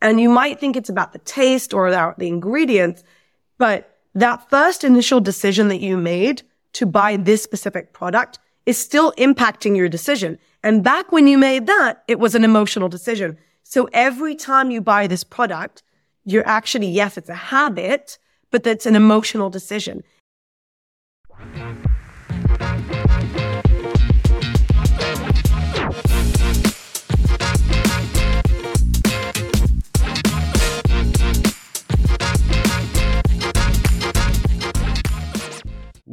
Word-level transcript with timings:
And 0.00 0.20
you 0.20 0.28
might 0.28 0.60
think 0.60 0.76
it's 0.76 0.88
about 0.88 1.12
the 1.12 1.18
taste 1.20 1.74
or 1.74 1.88
about 1.88 2.18
the 2.18 2.28
ingredients, 2.28 3.02
but 3.58 3.98
that 4.14 4.48
first 4.48 4.84
initial 4.84 5.20
decision 5.20 5.68
that 5.68 5.80
you 5.80 5.96
made 5.96 6.42
to 6.74 6.86
buy 6.86 7.16
this 7.16 7.42
specific 7.42 7.92
product 7.92 8.38
is 8.66 8.78
still 8.78 9.12
impacting 9.12 9.76
your 9.76 9.88
decision. 9.88 10.38
And 10.62 10.84
back 10.84 11.10
when 11.10 11.26
you 11.26 11.38
made 11.38 11.66
that, 11.66 12.04
it 12.06 12.18
was 12.18 12.34
an 12.34 12.44
emotional 12.44 12.88
decision. 12.88 13.38
So 13.62 13.88
every 13.92 14.34
time 14.34 14.70
you 14.70 14.80
buy 14.80 15.06
this 15.06 15.24
product, 15.24 15.82
you're 16.24 16.46
actually, 16.46 16.88
yes, 16.88 17.16
it's 17.16 17.30
a 17.30 17.34
habit, 17.34 18.18
but 18.50 18.62
that's 18.64 18.86
an 18.86 18.96
emotional 18.96 19.50
decision. 19.50 20.02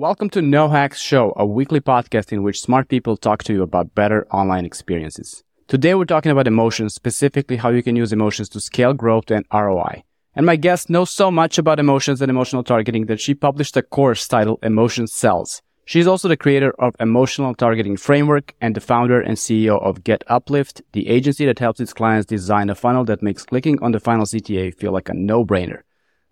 Welcome 0.08 0.30
to 0.32 0.42
No 0.44 0.70
Hacks 0.70 1.02
Show, 1.02 1.34
a 1.36 1.48
weekly 1.48 1.82
podcast 1.82 2.32
in 2.32 2.44
which 2.44 2.62
smart 2.62 2.90
people 2.90 3.18
talk 3.18 3.42
to 3.46 3.54
you 3.54 3.64
about 3.64 3.96
better 3.96 4.28
online 4.30 4.64
experiences. 4.64 5.44
Today 5.68 5.96
we're 5.96 6.06
talking 6.06 6.32
about 6.32 6.46
emotions, 6.46 6.94
specifically 6.94 7.56
how 7.56 7.70
you 7.70 7.82
can 7.82 7.96
use 7.96 8.14
emotions 8.14 8.48
to 8.50 8.60
scale 8.60 8.94
growth 8.94 9.32
and 9.32 9.48
ROI. 9.52 10.04
And 10.36 10.46
my 10.46 10.58
guest 10.58 10.92
knows 10.92 11.10
so 11.10 11.32
much 11.32 11.58
about 11.58 11.80
emotions 11.80 12.22
and 12.22 12.30
emotional 12.30 12.64
targeting 12.64 13.08
that 13.08 13.20
she 13.20 13.34
published 13.34 13.76
a 13.78 13.82
course 13.82 14.28
titled 14.28 14.60
Emotion 14.62 15.08
Sells. 15.08 15.64
She's 15.86 16.06
also 16.06 16.28
the 16.28 16.38
creator 16.38 16.76
of 16.78 16.96
Emotional 17.00 17.56
Targeting 17.56 17.98
Framework 17.98 18.54
and 18.62 18.76
the 18.76 18.82
founder 18.82 19.20
and 19.20 19.38
CEO 19.38 19.82
of 19.82 20.04
Get 20.04 20.24
Uplift, 20.28 20.84
the 20.92 21.08
agency 21.08 21.48
that 21.48 21.58
helps 21.58 21.80
its 21.80 21.94
clients 21.94 22.28
design 22.28 22.70
a 22.70 22.76
funnel 22.76 23.06
that 23.06 23.24
makes 23.24 23.44
clicking 23.44 23.82
on 23.82 23.92
the 23.92 24.00
final 24.00 24.26
CTA 24.26 24.76
feel 24.76 24.92
like 24.92 25.10
a 25.10 25.16
no-brainer. 25.16 25.82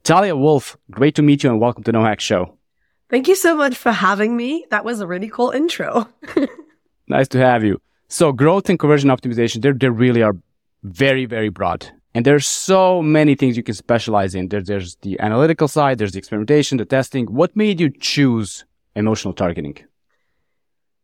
Talia 0.03 0.35
Wolf, 0.35 0.77
great 0.91 1.15
to 1.15 1.23
meet 1.23 1.43
you 1.43 1.49
and 1.49 1.59
welcome 1.59 1.83
to 1.85 1.91
No 1.91 2.03
Hacks 2.03 2.23
Show. 2.23 2.55
Thank 3.14 3.28
you 3.28 3.36
so 3.36 3.56
much 3.56 3.75
for 3.75 3.92
having 3.92 4.36
me. 4.36 4.66
That 4.72 4.83
was 4.83 5.00
a 5.00 5.06
really 5.06 5.30
cool 5.30 5.52
intro. 5.52 6.09
nice 7.08 7.28
to 7.28 7.38
have 7.38 7.64
you. 7.64 7.80
So 8.08 8.31
growth 8.31 8.72
and 8.72 8.80
conversion 8.80 9.11
optimization, 9.11 9.61
they 9.61 9.72
they 9.72 9.89
really 9.89 10.23
are 10.23 10.36
very, 10.81 11.25
very 11.25 11.50
broad. 11.50 11.92
And 12.16 12.25
there's 12.25 12.47
so 12.47 13.03
many 13.03 13.36
things 13.36 13.55
you 13.55 13.61
can 13.61 13.75
specialize 13.75 14.33
in. 14.33 14.47
There, 14.47 14.64
there's 14.64 14.95
the 15.03 15.20
analytical 15.20 15.67
side, 15.67 16.00
there's 16.00 16.14
the 16.14 16.17
experimentation, 16.17 16.80
the 16.80 16.86
testing. 16.86 17.28
What 17.28 17.55
made 17.55 17.80
you 17.80 17.92
choose 17.92 18.66
emotional 18.95 19.36
targeting? 19.36 19.77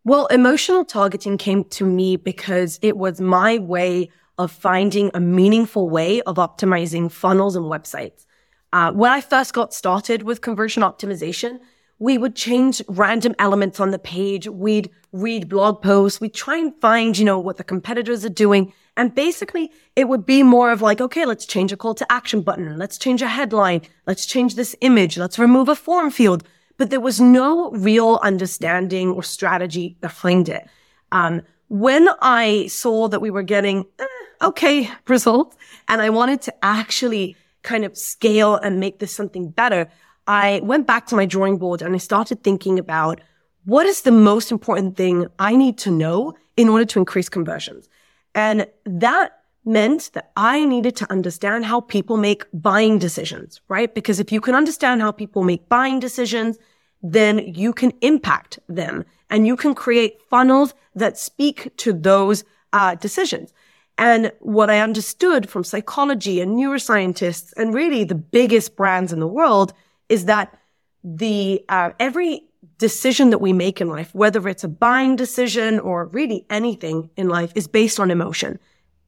Well, 0.03 0.25
emotional 0.31 0.85
targeting 0.85 1.37
came 1.37 1.63
to 1.77 1.85
me 1.85 2.15
because 2.15 2.79
it 2.81 2.97
was 2.97 3.21
my 3.21 3.59
way 3.59 4.09
of 4.39 4.51
finding 4.51 5.11
a 5.13 5.19
meaningful 5.19 5.91
way 5.91 6.21
of 6.21 6.37
optimizing 6.37 7.11
funnels 7.11 7.55
and 7.55 7.65
websites. 7.65 8.25
Uh, 8.73 8.91
when 8.93 9.11
I 9.11 9.21
first 9.21 9.53
got 9.53 9.75
started 9.75 10.23
with 10.23 10.41
conversion 10.41 10.81
optimization, 10.81 11.59
we 11.99 12.17
would 12.17 12.35
change 12.35 12.81
random 12.87 13.35
elements 13.39 13.79
on 13.79 13.91
the 13.91 13.99
page. 13.99 14.47
We'd 14.47 14.89
read 15.11 15.49
blog 15.49 15.81
posts. 15.81 16.21
We'd 16.21 16.33
try 16.33 16.57
and 16.57 16.73
find, 16.79 17.17
you 17.17 17.25
know, 17.25 17.39
what 17.39 17.57
the 17.57 17.63
competitors 17.63 18.23
are 18.23 18.29
doing. 18.29 18.73
And 18.95 19.13
basically 19.13 19.71
it 19.95 20.07
would 20.07 20.25
be 20.25 20.41
more 20.41 20.71
of 20.71 20.81
like, 20.81 21.01
okay, 21.01 21.25
let's 21.25 21.45
change 21.45 21.73
a 21.73 21.77
call 21.77 21.93
to 21.95 22.11
action 22.11 22.41
button. 22.41 22.77
Let's 22.77 22.97
change 22.97 23.21
a 23.21 23.27
headline. 23.27 23.81
Let's 24.07 24.25
change 24.25 24.55
this 24.55 24.75
image. 24.79 25.17
Let's 25.17 25.37
remove 25.37 25.67
a 25.67 25.75
form 25.75 26.09
field. 26.09 26.43
But 26.77 26.89
there 26.89 27.01
was 27.01 27.19
no 27.19 27.71
real 27.71 28.19
understanding 28.23 29.11
or 29.11 29.21
strategy 29.21 29.97
behind 29.99 30.47
it. 30.47 30.67
Um, 31.11 31.41
when 31.67 32.07
I 32.21 32.67
saw 32.67 33.09
that 33.09 33.21
we 33.21 33.29
were 33.29 33.43
getting 33.43 33.85
eh, 33.99 34.05
okay 34.41 34.89
results 35.07 35.57
and 35.89 36.01
I 36.01 36.09
wanted 36.09 36.41
to 36.43 36.65
actually 36.65 37.35
kind 37.61 37.83
of 37.83 37.97
scale 37.97 38.55
and 38.55 38.79
make 38.79 38.99
this 38.99 39.13
something 39.13 39.49
better, 39.49 39.89
I 40.29 40.59
went 40.63 40.85
back 40.85 41.07
to 41.07 41.15
my 41.15 41.25
drawing 41.25 41.57
board 41.57 41.81
and 41.81 41.95
I 41.95 41.97
started 41.97 42.43
thinking 42.43 42.77
about 42.77 43.19
what 43.65 43.87
is 43.87 44.03
the 44.03 44.11
most 44.11 44.51
important 44.51 44.95
thing 44.95 45.25
I 45.39 45.55
need 45.55 45.79
to 45.79 45.91
know 45.91 46.35
in 46.55 46.69
order 46.69 46.85
to 46.85 46.99
increase 46.99 47.29
conversions. 47.29 47.89
And 48.35 48.67
that 48.85 49.39
meant 49.65 50.11
that 50.13 50.31
I 50.37 50.65
needed 50.65 50.95
to 50.97 51.11
understand 51.11 51.65
how 51.65 51.81
people 51.81 52.15
make 52.15 52.45
buying 52.53 52.99
decisions, 52.99 53.59
right? 53.69 53.91
Because 53.91 54.19
if 54.19 54.31
you 54.31 54.39
can 54.39 54.53
understand 54.53 55.01
how 55.01 55.11
people 55.11 55.43
make 55.43 55.67
buying 55.67 55.99
decisions, 55.99 56.59
then 57.01 57.39
you 57.39 57.73
can 57.73 57.91
impact 58.01 58.59
them 58.69 59.05
and 59.31 59.47
you 59.47 59.55
can 59.55 59.73
create 59.73 60.21
funnels 60.29 60.75
that 60.93 61.17
speak 61.17 61.75
to 61.77 61.91
those 61.91 62.43
uh, 62.71 62.93
decisions. 62.93 63.51
And 63.97 64.31
what 64.41 64.69
I 64.69 64.79
understood 64.79 65.49
from 65.49 65.63
psychology 65.63 66.39
and 66.39 66.55
neuroscientists 66.55 67.51
and 67.57 67.73
really 67.73 68.03
the 68.03 68.15
biggest 68.15 68.75
brands 68.75 69.11
in 69.11 69.19
the 69.19 69.27
world 69.27 69.73
is 70.09 70.25
that 70.25 70.59
the 71.03 71.63
uh, 71.69 71.91
every 71.99 72.43
decision 72.77 73.29
that 73.29 73.39
we 73.39 73.53
make 73.53 73.79
in 73.79 73.87
life, 73.87 74.13
whether 74.13 74.47
it's 74.47 74.63
a 74.63 74.67
buying 74.67 75.15
decision 75.15 75.79
or 75.79 76.05
really 76.07 76.45
anything 76.49 77.09
in 77.15 77.29
life, 77.29 77.51
is 77.55 77.67
based 77.67 77.99
on 77.99 78.11
emotion. 78.11 78.59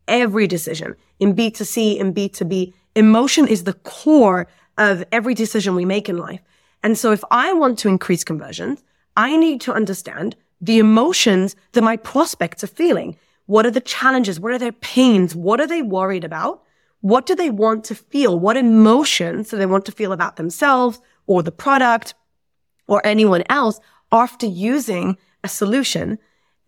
Every 0.07 0.47
decision 0.47 0.95
in 1.19 1.35
B2C 1.35 1.99
and 1.99 2.15
B2B, 2.15 2.73
emotion 2.95 3.47
is 3.47 3.63
the 3.63 3.73
core 3.73 4.47
of 4.77 5.03
every 5.11 5.33
decision 5.33 5.75
we 5.75 5.85
make 5.85 6.09
in 6.09 6.17
life. 6.17 6.41
And 6.83 6.97
so 6.97 7.11
if 7.11 7.23
I 7.31 7.53
want 7.53 7.77
to 7.79 7.89
increase 7.89 8.23
conversions, 8.23 8.83
I 9.15 9.37
need 9.37 9.61
to 9.61 9.73
understand 9.73 10.35
the 10.59 10.79
emotions 10.79 11.55
that 11.73 11.83
my 11.83 11.97
prospects 11.97 12.63
are 12.63 12.67
feeling. 12.67 13.17
What 13.45 13.65
are 13.65 13.71
the 13.71 13.81
challenges? 13.81 14.39
What 14.39 14.53
are 14.53 14.59
their 14.59 14.71
pains? 14.71 15.35
What 15.35 15.59
are 15.59 15.67
they 15.67 15.81
worried 15.81 16.23
about? 16.23 16.63
What 17.01 17.25
do 17.25 17.35
they 17.35 17.49
want 17.49 17.83
to 17.85 17.95
feel? 17.95 18.39
What 18.39 18.57
emotions 18.57 19.49
do 19.49 19.57
they 19.57 19.65
want 19.65 19.85
to 19.85 19.91
feel 19.91 20.11
about 20.11 20.35
themselves 20.37 21.01
or 21.27 21.43
the 21.43 21.51
product 21.51 22.13
or 22.87 23.05
anyone 23.05 23.43
else 23.49 23.79
after 24.11 24.45
using 24.45 25.17
a 25.43 25.47
solution? 25.47 26.19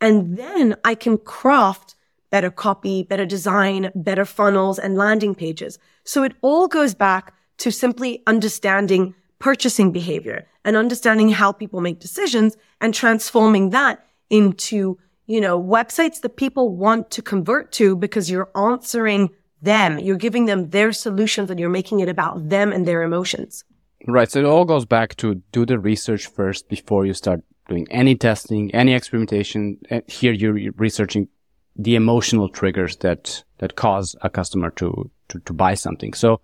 And 0.01 0.37
then 0.37 0.75
I 0.83 0.95
can 0.95 1.17
craft 1.17 1.95
better 2.31 2.49
copy, 2.49 3.03
better 3.03 3.27
design, 3.27 3.91
better 3.93 4.25
funnels 4.25 4.79
and 4.79 4.97
landing 4.97 5.35
pages. 5.35 5.77
So 6.03 6.23
it 6.23 6.33
all 6.41 6.67
goes 6.67 6.95
back 6.95 7.33
to 7.59 7.71
simply 7.71 8.23
understanding 8.25 9.13
purchasing 9.37 9.91
behavior 9.91 10.47
and 10.65 10.75
understanding 10.75 11.29
how 11.29 11.51
people 11.51 11.79
make 11.79 11.99
decisions 11.99 12.57
and 12.81 12.93
transforming 12.93 13.69
that 13.69 14.03
into, 14.31 14.97
you 15.27 15.39
know, 15.39 15.61
websites 15.61 16.21
that 16.21 16.37
people 16.37 16.75
want 16.75 17.11
to 17.11 17.21
convert 17.21 17.71
to 17.73 17.95
because 17.95 18.31
you're 18.31 18.49
answering 18.55 19.29
them. 19.63 19.99
You're 19.99 20.17
giving 20.17 20.45
them 20.45 20.69
their 20.69 20.91
solutions 20.91 21.49
and 21.49 21.59
you're 21.59 21.69
making 21.69 21.99
it 21.99 22.09
about 22.09 22.49
them 22.49 22.71
and 22.71 22.87
their 22.87 23.03
emotions. 23.03 23.63
Right. 24.07 24.29
So 24.29 24.39
it 24.39 24.45
all 24.45 24.65
goes 24.65 24.85
back 24.85 25.15
to 25.17 25.35
do 25.51 25.65
the 25.65 25.79
research 25.79 26.27
first 26.27 26.67
before 26.67 27.05
you 27.05 27.13
start 27.13 27.41
doing 27.69 27.87
any 27.89 28.15
testing, 28.15 28.73
any 28.75 28.93
experimentation. 28.93 29.79
Here 30.07 30.33
you're 30.33 30.73
researching 30.73 31.29
the 31.75 31.95
emotional 31.95 32.49
triggers 32.49 32.97
that, 32.97 33.43
that 33.59 33.75
cause 33.75 34.15
a 34.21 34.29
customer 34.29 34.69
to, 34.71 35.09
to, 35.29 35.39
to 35.39 35.53
buy 35.53 35.73
something. 35.73 36.13
So 36.13 36.41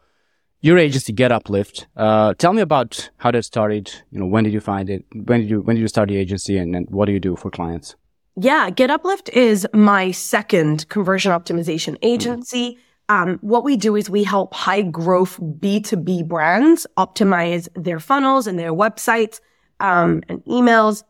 your 0.62 0.78
agency, 0.78 1.13
Get 1.13 1.31
Uplift, 1.31 1.88
uh, 1.96 2.34
tell 2.36 2.53
me 2.53 2.62
about 2.62 3.09
how 3.18 3.31
that 3.31 3.44
started. 3.44 3.94
You 4.12 4.19
know, 4.19 4.25
when 4.25 4.44
did 4.46 4.53
you 4.53 4.59
find 4.62 4.90
it? 4.90 5.06
When 5.13 5.41
did 5.41 5.50
you, 5.50 5.62
when 5.62 5.75
did 5.75 5.81
you 5.81 5.88
start 5.88 6.09
the 6.09 6.18
agency 6.18 6.57
and, 6.57 6.75
and 6.75 6.90
what 6.90 7.06
do 7.06 7.12
you 7.12 7.19
do 7.19 7.36
for 7.36 7.51
clients? 7.51 7.96
Yeah. 8.36 8.69
Get 8.69 8.90
Uplift 8.90 9.30
is 9.30 9.68
my 9.74 10.12
second 10.12 10.88
conversion 10.88 11.34
optimization 11.34 11.97
agency. 12.01 12.72
Mm-hmm 12.72 12.81
um, 13.09 13.40
what 13.42 13.64
we 13.64 13.75
do 13.75 13.96
is 13.96 14.08
we 14.09 14.24
help 14.24 14.53
high 14.53 14.84
growth 14.84 15.40
B2B 15.40 16.28
brands 16.28 16.86
optimize 16.96 17.68
their 17.75 18.00
funnels 18.00 18.46
and 18.46 18.58
their 18.58 18.72
websites 18.72 19.42
um, 19.80 20.22
and 20.30 20.44
emails 20.46 21.03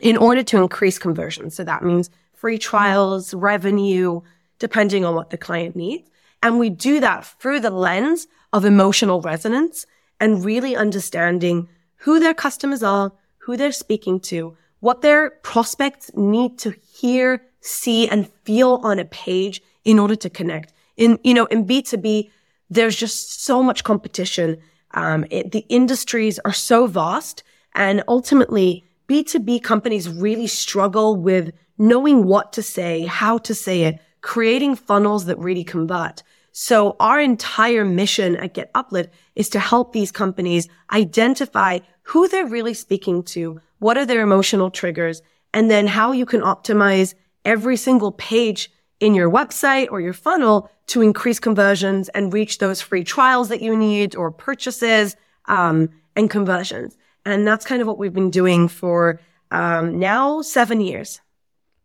in 0.00 0.16
order 0.16 0.42
to 0.42 0.58
increase 0.58 0.98
conversion. 0.98 1.50
So 1.50 1.62
that 1.62 1.84
means 1.84 2.10
free 2.34 2.58
trials, 2.58 3.32
revenue, 3.32 4.22
depending 4.58 5.04
on 5.04 5.14
what 5.14 5.30
the 5.30 5.38
client 5.38 5.76
needs. 5.76 6.10
And 6.42 6.58
we 6.58 6.68
do 6.68 6.98
that 6.98 7.24
through 7.24 7.60
the 7.60 7.70
lens 7.70 8.26
of 8.52 8.64
emotional 8.64 9.20
resonance 9.20 9.86
and 10.18 10.44
really 10.44 10.74
understanding 10.74 11.68
who 11.98 12.18
their 12.18 12.34
customers 12.34 12.82
are, 12.82 13.12
who 13.38 13.56
they're 13.56 13.72
speaking 13.72 14.18
to, 14.20 14.56
what 14.80 15.02
their 15.02 15.30
prospects 15.30 16.10
need 16.16 16.58
to 16.58 16.74
hear, 16.92 17.42
see, 17.60 18.08
and 18.08 18.28
feel 18.44 18.80
on 18.82 18.98
a 18.98 19.04
page 19.04 19.62
in 19.84 19.98
order 19.98 20.16
to 20.16 20.30
connect 20.30 20.72
in, 21.00 21.18
you 21.24 21.34
know, 21.34 21.46
in 21.46 21.66
B2B, 21.66 22.30
there's 22.68 22.94
just 22.94 23.42
so 23.42 23.62
much 23.62 23.82
competition. 23.82 24.58
Um, 24.92 25.24
it, 25.30 25.50
the 25.50 25.64
industries 25.68 26.38
are 26.44 26.52
so 26.52 26.86
vast 26.86 27.42
and 27.74 28.04
ultimately 28.06 28.84
B2B 29.08 29.62
companies 29.62 30.08
really 30.08 30.46
struggle 30.46 31.16
with 31.16 31.52
knowing 31.78 32.26
what 32.26 32.52
to 32.52 32.62
say, 32.62 33.06
how 33.06 33.38
to 33.38 33.54
say 33.54 33.82
it, 33.84 33.98
creating 34.20 34.76
funnels 34.76 35.24
that 35.24 35.38
really 35.38 35.64
convert. 35.64 36.22
So 36.52 36.96
our 37.00 37.18
entire 37.18 37.84
mission 37.84 38.36
at 38.36 38.54
Get 38.54 38.70
Uplift 38.74 39.10
is 39.34 39.48
to 39.50 39.58
help 39.58 39.92
these 39.92 40.12
companies 40.12 40.68
identify 40.92 41.78
who 42.02 42.28
they're 42.28 42.46
really 42.46 42.74
speaking 42.74 43.22
to, 43.22 43.60
what 43.78 43.96
are 43.96 44.04
their 44.04 44.20
emotional 44.20 44.70
triggers, 44.70 45.22
and 45.54 45.70
then 45.70 45.86
how 45.86 46.12
you 46.12 46.26
can 46.26 46.42
optimize 46.42 47.14
every 47.44 47.76
single 47.76 48.12
page 48.12 48.70
in 49.00 49.14
your 49.14 49.30
website 49.30 49.88
or 49.90 50.00
your 50.00 50.12
funnel 50.12 50.70
to 50.86 51.02
increase 51.02 51.40
conversions 51.40 52.08
and 52.10 52.32
reach 52.32 52.58
those 52.58 52.80
free 52.80 53.02
trials 53.02 53.48
that 53.48 53.62
you 53.62 53.76
need 53.76 54.14
or 54.14 54.30
purchases, 54.30 55.16
um, 55.46 55.88
and 56.16 56.30
conversions. 56.30 56.96
And 57.24 57.46
that's 57.46 57.64
kind 57.64 57.80
of 57.80 57.88
what 57.88 57.98
we've 57.98 58.12
been 58.12 58.30
doing 58.30 58.68
for, 58.68 59.20
um, 59.50 59.98
now 59.98 60.42
seven 60.42 60.80
years. 60.80 61.20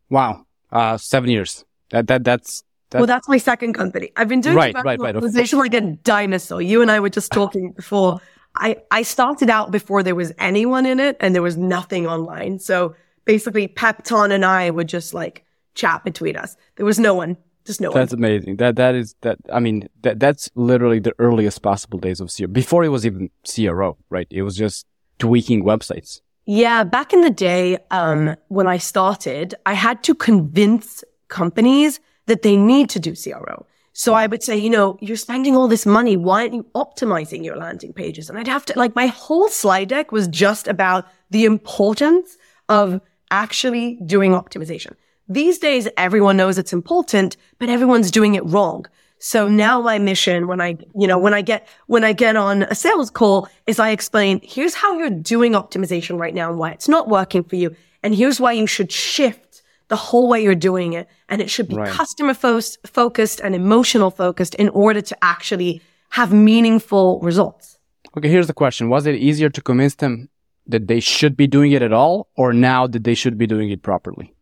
Wow. 0.09 0.45
Uh, 0.71 0.97
seven 0.97 1.29
years. 1.29 1.65
That, 1.91 2.07
that, 2.07 2.23
that's, 2.23 2.63
that... 2.89 2.99
well, 2.99 3.07
that's 3.07 3.29
my 3.29 3.37
second 3.37 3.73
company. 3.73 4.11
I've 4.15 4.27
been 4.27 4.41
doing 4.41 4.55
right, 4.55 4.75
right, 4.83 4.99
right. 4.99 5.15
Optimization 5.15 5.57
like 5.57 5.73
a 5.73 5.81
dinosaur. 5.81 6.61
You 6.61 6.81
and 6.81 6.91
I 6.91 6.99
were 6.99 7.09
just 7.09 7.31
talking 7.31 7.71
before. 7.71 8.19
I, 8.55 8.77
I 8.91 9.03
started 9.03 9.49
out 9.49 9.71
before 9.71 10.03
there 10.03 10.15
was 10.15 10.33
anyone 10.37 10.85
in 10.85 10.99
it 10.99 11.17
and 11.19 11.35
there 11.35 11.41
was 11.41 11.57
nothing 11.57 12.07
online. 12.07 12.59
So 12.59 12.95
basically 13.25 13.67
Pepton 13.67 14.31
and 14.31 14.45
I 14.45 14.69
would 14.69 14.87
just 14.87 15.13
like 15.13 15.44
chat 15.75 16.03
between 16.03 16.35
us. 16.35 16.55
There 16.77 16.85
was 16.85 16.99
no 16.99 17.13
one, 17.13 17.37
just 17.65 17.79
no 17.81 17.89
that's 17.89 17.95
one. 17.95 18.01
That's 18.01 18.13
amazing. 18.13 18.57
That, 18.57 18.75
that 18.77 18.95
is, 18.95 19.15
that, 19.21 19.37
I 19.51 19.59
mean, 19.59 19.87
that, 20.01 20.19
that's 20.19 20.49
literally 20.55 20.99
the 20.99 21.13
earliest 21.19 21.61
possible 21.61 21.99
days 21.99 22.19
of 22.19 22.31
CRO. 22.35 22.47
Before 22.47 22.83
it 22.83 22.89
was 22.89 23.05
even 23.05 23.29
CRO, 23.53 23.97
right? 24.09 24.27
It 24.29 24.41
was 24.41 24.55
just 24.55 24.85
tweaking 25.19 25.63
websites. 25.63 26.21
Yeah. 26.45 26.83
Back 26.83 27.13
in 27.13 27.21
the 27.21 27.29
day, 27.29 27.77
um, 27.91 28.35
when 28.47 28.67
I 28.67 28.77
started, 28.77 29.55
I 29.65 29.73
had 29.73 30.03
to 30.03 30.15
convince 30.15 31.03
companies 31.27 31.99
that 32.27 32.41
they 32.41 32.55
need 32.55 32.89
to 32.91 32.99
do 32.99 33.15
CRO. 33.15 33.65
So 33.93 34.13
I 34.13 34.27
would 34.27 34.43
say, 34.43 34.57
you 34.57 34.69
know, 34.69 34.97
you're 34.99 35.15
spending 35.15 35.55
all 35.55 35.69
this 35.69 35.85
money. 35.85 36.17
Why 36.17 36.41
aren't 36.41 36.53
you 36.53 36.65
optimizing 36.75 37.45
your 37.45 37.55
landing 37.55 37.93
pages? 37.93 38.29
And 38.29 38.37
I'd 38.37 38.47
have 38.47 38.65
to, 38.65 38.77
like, 38.77 38.93
my 38.93 39.07
whole 39.07 39.47
slide 39.47 39.87
deck 39.87 40.11
was 40.11 40.27
just 40.27 40.67
about 40.67 41.07
the 41.29 41.45
importance 41.45 42.37
of 42.67 42.99
actually 43.31 43.97
doing 44.05 44.31
optimization. 44.31 44.95
These 45.27 45.57
days, 45.57 45.87
everyone 45.97 46.37
knows 46.37 46.57
it's 46.57 46.73
important, 46.73 47.35
but 47.57 47.69
everyone's 47.69 48.11
doing 48.11 48.35
it 48.35 48.45
wrong. 48.45 48.85
So 49.17 49.47
now 49.47 49.81
my 49.81 49.97
mission 49.97 50.45
when 50.45 50.61
I, 50.61 50.77
you 50.93 51.07
know, 51.07 51.17
when 51.17 51.33
I 51.33 51.41
get, 51.41 51.67
when 51.87 52.03
I 52.03 52.13
get 52.13 52.35
on 52.35 52.63
a 52.63 52.75
sales 52.75 53.09
call 53.09 53.47
is 53.65 53.79
I 53.79 53.89
explain, 53.89 54.39
here's 54.43 54.75
how 54.75 54.99
you're 54.99 55.09
doing 55.09 55.53
optimization 55.53 56.19
right 56.19 56.33
now 56.33 56.49
and 56.51 56.59
why 56.59 56.71
it's 56.71 56.87
not 56.87 57.07
working 57.07 57.43
for 57.43 57.55
you. 57.55 57.75
And 58.03 58.13
here's 58.13 58.39
why 58.39 58.51
you 58.51 58.67
should 58.67 58.91
shift 58.91 59.63
the 59.87 59.95
whole 59.95 60.29
way 60.29 60.43
you're 60.43 60.53
doing 60.53 60.93
it. 60.93 61.07
And 61.27 61.41
it 61.41 61.49
should 61.49 61.69
be 61.69 61.75
right. 61.75 61.89
customer 61.89 62.35
fo- 62.35 62.61
focused 62.85 63.39
and 63.39 63.55
emotional 63.55 64.11
focused 64.11 64.53
in 64.55 64.69
order 64.69 65.01
to 65.01 65.17
actually 65.23 65.81
have 66.09 66.31
meaningful 66.31 67.19
results. 67.21 67.79
Okay. 68.15 68.29
Here's 68.29 68.47
the 68.47 68.53
question. 68.53 68.89
Was 68.89 69.07
it 69.07 69.15
easier 69.15 69.49
to 69.49 69.61
convince 69.61 69.95
them 69.95 70.29
that 70.67 70.87
they 70.87 70.99
should 70.99 71.35
be 71.35 71.47
doing 71.47 71.71
it 71.71 71.81
at 71.81 71.93
all 71.93 72.27
or 72.35 72.53
now 72.53 72.85
that 72.85 73.03
they 73.03 73.15
should 73.15 73.39
be 73.39 73.47
doing 73.47 73.71
it 73.71 73.81
properly? 73.81 74.34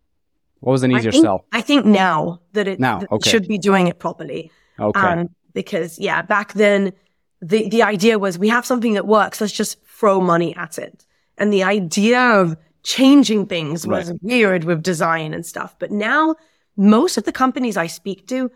What 0.63 0.71
was 0.71 0.83
an 0.83 0.91
easier 0.91 1.09
I 1.09 1.11
think, 1.11 1.23
sell? 1.23 1.45
I 1.51 1.61
think 1.61 1.85
now 1.85 2.39
that 2.53 2.67
it 2.69 2.79
now, 2.79 3.01
okay. 3.11 3.29
should 3.29 3.47
be 3.49 3.57
doing 3.57 3.87
it 3.87 3.99
properly. 3.99 4.49
Okay. 4.79 4.99
Um, 4.99 5.29
because 5.53 5.99
yeah, 5.99 6.21
back 6.21 6.53
then 6.53 6.93
the, 7.41 7.67
the 7.67 7.83
idea 7.83 8.17
was 8.17 8.39
we 8.39 8.47
have 8.47 8.65
something 8.65 8.93
that 8.93 9.05
works. 9.05 9.41
Let's 9.41 9.51
just 9.51 9.83
throw 9.85 10.21
money 10.21 10.55
at 10.55 10.77
it. 10.77 11.05
And 11.37 11.51
the 11.51 11.63
idea 11.63 12.19
of 12.19 12.55
changing 12.83 13.47
things 13.47 13.85
was 13.85 14.09
right. 14.09 14.19
weird 14.21 14.63
with 14.63 14.81
design 14.81 15.33
and 15.33 15.45
stuff. 15.45 15.75
But 15.79 15.91
now 15.91 16.35
most 16.77 17.17
of 17.17 17.25
the 17.25 17.33
companies 17.33 17.75
I 17.75 17.87
speak 17.87 18.27
to, 18.27 18.49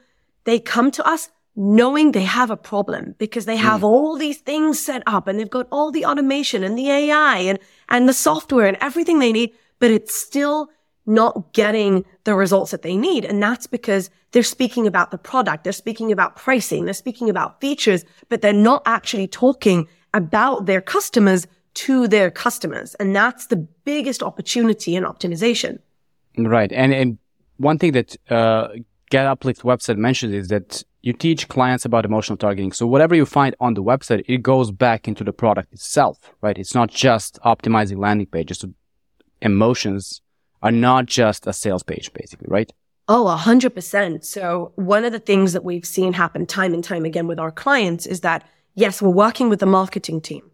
they 0.45 0.59
come 0.59 0.91
to 0.91 1.05
us 1.05 1.29
knowing 1.57 2.11
they 2.11 2.23
have 2.23 2.51
a 2.51 2.57
problem 2.57 3.15
because 3.17 3.45
they 3.45 3.57
have 3.57 3.81
mm. 3.81 3.85
all 3.85 4.15
these 4.15 4.37
things 4.37 4.79
set 4.79 5.03
up 5.07 5.27
and 5.27 5.37
they've 5.39 5.49
got 5.49 5.67
all 5.71 5.91
the 5.91 6.05
automation 6.05 6.63
and 6.63 6.77
the 6.77 6.89
AI 6.89 7.39
and, 7.39 7.59
and 7.89 8.07
the 8.07 8.13
software 8.13 8.67
and 8.67 8.77
everything 8.79 9.19
they 9.19 9.33
need, 9.33 9.51
but 9.79 9.91
it's 9.91 10.15
still 10.15 10.69
not 11.07 11.53
getting 11.53 12.05
the 12.25 12.35
results 12.35 12.71
that 12.71 12.81
they 12.81 12.97
need. 12.97 13.25
And 13.25 13.41
that's 13.41 13.65
because 13.65 14.09
they're 14.31 14.43
speaking 14.43 14.85
about 14.85 15.11
the 15.11 15.17
product. 15.17 15.63
They're 15.63 15.73
speaking 15.73 16.11
about 16.11 16.35
pricing. 16.35 16.85
They're 16.85 16.93
speaking 16.93 17.29
about 17.29 17.59
features, 17.61 18.03
but 18.29 18.41
they're 18.41 18.53
not 18.53 18.83
actually 18.85 19.27
talking 19.27 19.87
about 20.13 20.65
their 20.65 20.81
customers 20.81 21.47
to 21.75 22.07
their 22.07 22.29
customers. 22.29 22.95
And 22.95 23.15
that's 23.15 23.47
the 23.47 23.55
biggest 23.55 24.21
opportunity 24.21 24.95
in 24.95 25.03
optimization. 25.03 25.79
Right. 26.37 26.71
And, 26.71 26.93
and 26.93 27.17
one 27.57 27.79
thing 27.79 27.93
that, 27.93 28.15
uh, 28.29 28.69
Get 29.09 29.25
Uplift 29.25 29.61
website 29.61 29.95
mentioned 29.97 30.33
is 30.33 30.49
that 30.49 30.83
you 31.01 31.13
teach 31.13 31.47
clients 31.47 31.85
about 31.85 32.03
emotional 32.03 32.35
targeting. 32.35 32.73
So 32.73 32.85
whatever 32.85 33.15
you 33.15 33.25
find 33.25 33.55
on 33.61 33.73
the 33.73 33.83
website, 33.83 34.23
it 34.27 34.43
goes 34.43 34.71
back 34.71 35.07
into 35.07 35.23
the 35.23 35.31
product 35.31 35.71
itself, 35.71 36.33
right? 36.41 36.57
It's 36.57 36.75
not 36.75 36.89
just 36.89 37.39
optimizing 37.45 37.97
landing 37.99 38.27
pages. 38.27 38.59
So 38.59 38.73
emotions 39.41 40.21
are 40.61 40.71
not 40.71 41.05
just 41.05 41.47
a 41.47 41.53
sales 41.53 41.83
page, 41.83 42.11
basically, 42.13 42.47
right? 42.49 42.71
Oh, 43.07 43.27
a 43.27 43.37
hundred 43.37 43.73
percent. 43.73 44.25
So 44.25 44.73
one 44.75 45.05
of 45.05 45.13
the 45.13 45.19
things 45.19 45.53
that 45.53 45.63
we've 45.63 45.85
seen 45.85 46.13
happen 46.13 46.45
time 46.45 46.73
and 46.73 46.83
time 46.83 47.05
again 47.05 47.27
with 47.27 47.39
our 47.39 47.51
clients 47.51 48.05
is 48.05 48.21
that 48.21 48.45
yes, 48.75 49.01
we're 49.01 49.09
working 49.09 49.49
with 49.49 49.59
the 49.59 49.65
marketing 49.65 50.21
team, 50.21 50.49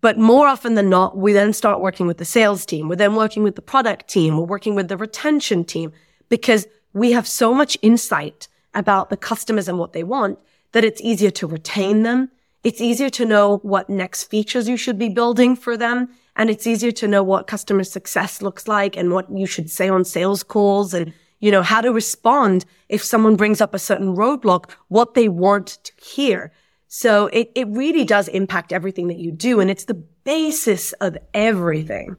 but 0.00 0.18
more 0.18 0.46
often 0.46 0.74
than 0.74 0.88
not, 0.88 1.16
we 1.16 1.32
then 1.32 1.52
start 1.52 1.80
working 1.80 2.06
with 2.06 2.18
the 2.18 2.24
sales 2.24 2.64
team. 2.64 2.88
We're 2.88 2.96
then 2.96 3.14
working 3.14 3.42
with 3.42 3.56
the 3.56 3.62
product 3.62 4.08
team. 4.08 4.36
We're 4.36 4.44
working 4.44 4.74
with 4.74 4.88
the 4.88 4.96
retention 4.96 5.64
team 5.64 5.92
because 6.28 6.66
we 6.92 7.12
have 7.12 7.26
so 7.26 7.54
much 7.54 7.78
insight 7.82 8.48
about 8.74 9.10
the 9.10 9.16
customers 9.16 9.68
and 9.68 9.78
what 9.78 9.92
they 9.92 10.02
want 10.02 10.38
that 10.72 10.84
it's 10.84 11.00
easier 11.00 11.30
to 11.30 11.46
retain 11.46 12.02
them. 12.02 12.30
It's 12.64 12.80
easier 12.80 13.10
to 13.10 13.24
know 13.24 13.58
what 13.58 13.88
next 13.88 14.24
features 14.24 14.68
you 14.68 14.76
should 14.76 14.98
be 14.98 15.08
building 15.08 15.56
for 15.56 15.76
them. 15.76 16.08
And 16.38 16.48
it's 16.48 16.68
easier 16.68 16.92
to 16.92 17.08
know 17.08 17.24
what 17.24 17.48
customer 17.48 17.82
success 17.82 18.40
looks 18.40 18.68
like 18.68 18.96
and 18.96 19.12
what 19.12 19.26
you 19.30 19.44
should 19.44 19.68
say 19.68 19.88
on 19.88 20.04
sales 20.04 20.44
calls 20.44 20.94
and, 20.94 21.12
you 21.40 21.50
know, 21.50 21.62
how 21.62 21.80
to 21.80 21.92
respond 21.92 22.64
if 22.88 23.02
someone 23.02 23.34
brings 23.34 23.60
up 23.60 23.74
a 23.74 23.78
certain 23.78 24.14
roadblock, 24.14 24.70
what 24.86 25.14
they 25.14 25.28
want 25.28 25.78
to 25.82 25.92
hear. 26.00 26.52
So 26.86 27.26
it, 27.26 27.50
it 27.56 27.66
really 27.68 28.04
does 28.04 28.28
impact 28.28 28.72
everything 28.72 29.08
that 29.08 29.18
you 29.18 29.32
do. 29.32 29.58
And 29.58 29.68
it's 29.68 29.84
the 29.84 29.94
basis 29.94 30.92
of 30.94 31.18
everything. 31.34 32.16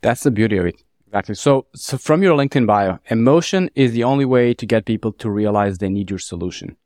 That's 0.00 0.22
the 0.22 0.30
beauty 0.30 0.56
of 0.56 0.66
it. 0.66 0.80
Exactly. 1.08 1.34
So, 1.34 1.66
so 1.74 1.98
from 1.98 2.22
your 2.22 2.36
LinkedIn 2.36 2.66
bio, 2.66 2.98
emotion 3.10 3.68
is 3.74 3.92
the 3.92 4.04
only 4.04 4.26
way 4.26 4.54
to 4.54 4.64
get 4.64 4.86
people 4.86 5.12
to 5.14 5.28
realize 5.28 5.78
they 5.78 5.88
need 5.88 6.08
your 6.08 6.20
solution. 6.20 6.76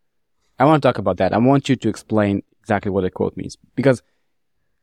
I 0.59 0.65
want 0.65 0.83
to 0.83 0.89
talk 0.89 0.97
about 0.97 1.19
that. 1.19 1.35
I 1.35 1.39
want 1.39 1.69
you 1.69 1.77
to 1.77 1.89
explain 1.89 2.43
exactly 2.61 2.91
what 2.91 3.03
the 3.03 3.11
quote 3.11 3.37
means 3.37 3.59
because 3.75 4.03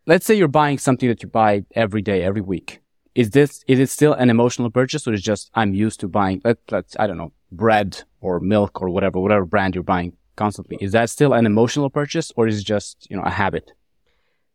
let's 0.10 0.26
say 0.26 0.34
you're 0.34 0.48
buying 0.48 0.80
something 0.80 1.08
that 1.08 1.22
you 1.22 1.30
buy 1.30 1.64
every 1.76 2.02
day, 2.02 2.24
every 2.24 2.42
week. 2.42 2.82
Is 3.14 3.30
this, 3.30 3.64
is 3.68 3.80
it 3.80 3.90
still 3.90 4.14
an 4.14 4.32
emotional 4.32 4.72
purchase 4.72 5.08
or 5.08 5.14
is 5.14 5.22
just, 5.22 5.52
I'm 5.54 5.76
used 5.76 6.00
to 6.00 6.08
buying, 6.08 6.42
let, 6.44 6.58
let's, 6.72 6.96
I 7.00 7.06
don't 7.06 7.18
know, 7.18 7.32
bread 7.52 8.04
or 8.20 8.40
milk 8.40 8.82
or 8.82 8.90
whatever, 8.90 9.20
whatever 9.20 9.46
brand 9.46 9.76
you're 9.76 9.84
buying 9.84 10.14
constantly. 10.36 10.78
Is 10.82 10.94
that 10.94 11.12
still 11.12 11.34
an 11.34 11.46
emotional 11.46 11.92
purchase 11.92 12.32
or 12.36 12.48
is 12.48 12.60
it 12.60 12.66
just, 12.66 13.08
you 13.10 13.18
know, 13.18 13.24
a 13.24 13.30
habit? 13.30 13.72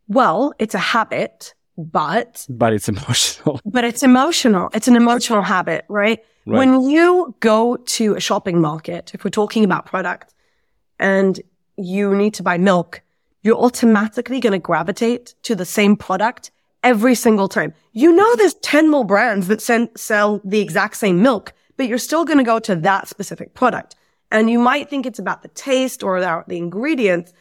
Well, 0.09 0.53
it's 0.59 0.75
a 0.75 0.79
habit 0.79 1.55
but 1.77 2.47
but 2.49 2.73
it's 2.73 2.89
emotional 2.95 3.61
but 3.65 3.83
it's 3.83 4.05
emotional 4.05 4.71
it's 4.75 4.87
an 4.87 4.95
emotional 4.95 5.43
habit 5.43 5.85
right? 5.89 6.25
right? 6.47 6.57
when 6.57 6.83
you 6.83 7.35
go 7.41 7.75
to 7.79 8.15
a 8.15 8.21
shopping 8.21 8.61
market 8.61 9.11
if 9.13 9.25
we're 9.25 9.31
talking 9.31 9.65
about 9.65 9.85
product 9.85 10.33
and 11.01 11.41
you 11.77 12.15
need 12.15 12.33
to 12.33 12.45
buy 12.45 12.57
milk 12.57 13.03
you're 13.45 13.57
automatically 13.57 14.41
going 14.41 14.53
to 14.53 14.59
gravitate 14.59 15.35
to 15.45 15.55
the 15.55 15.65
same 15.65 15.95
product 15.95 16.51
every 16.83 17.15
single 17.15 17.49
time 17.49 17.73
you 17.93 18.13
know 18.13 18.35
there's 18.37 18.55
10 18.55 18.91
more 18.91 19.05
brands 19.05 19.47
that 19.47 19.61
send, 19.61 19.89
sell 19.97 20.41
the 20.45 20.61
exact 20.61 20.97
same 20.97 21.23
milk 21.23 21.53
but 21.77 21.87
you're 21.87 21.99
still 21.99 22.25
going 22.25 22.39
to 22.39 22.45
go 22.45 22.59
to 22.59 22.75
that 22.75 23.07
specific 23.07 23.55
product 23.55 23.95
and 24.33 24.51
you 24.51 24.59
might 24.59 24.91
think 24.91 25.07
it's 25.07 25.21
about 25.21 25.43
the 25.43 25.49
taste 25.49 26.03
or 26.03 26.17
about 26.17 26.49
the 26.49 26.57
ingredients 26.57 27.33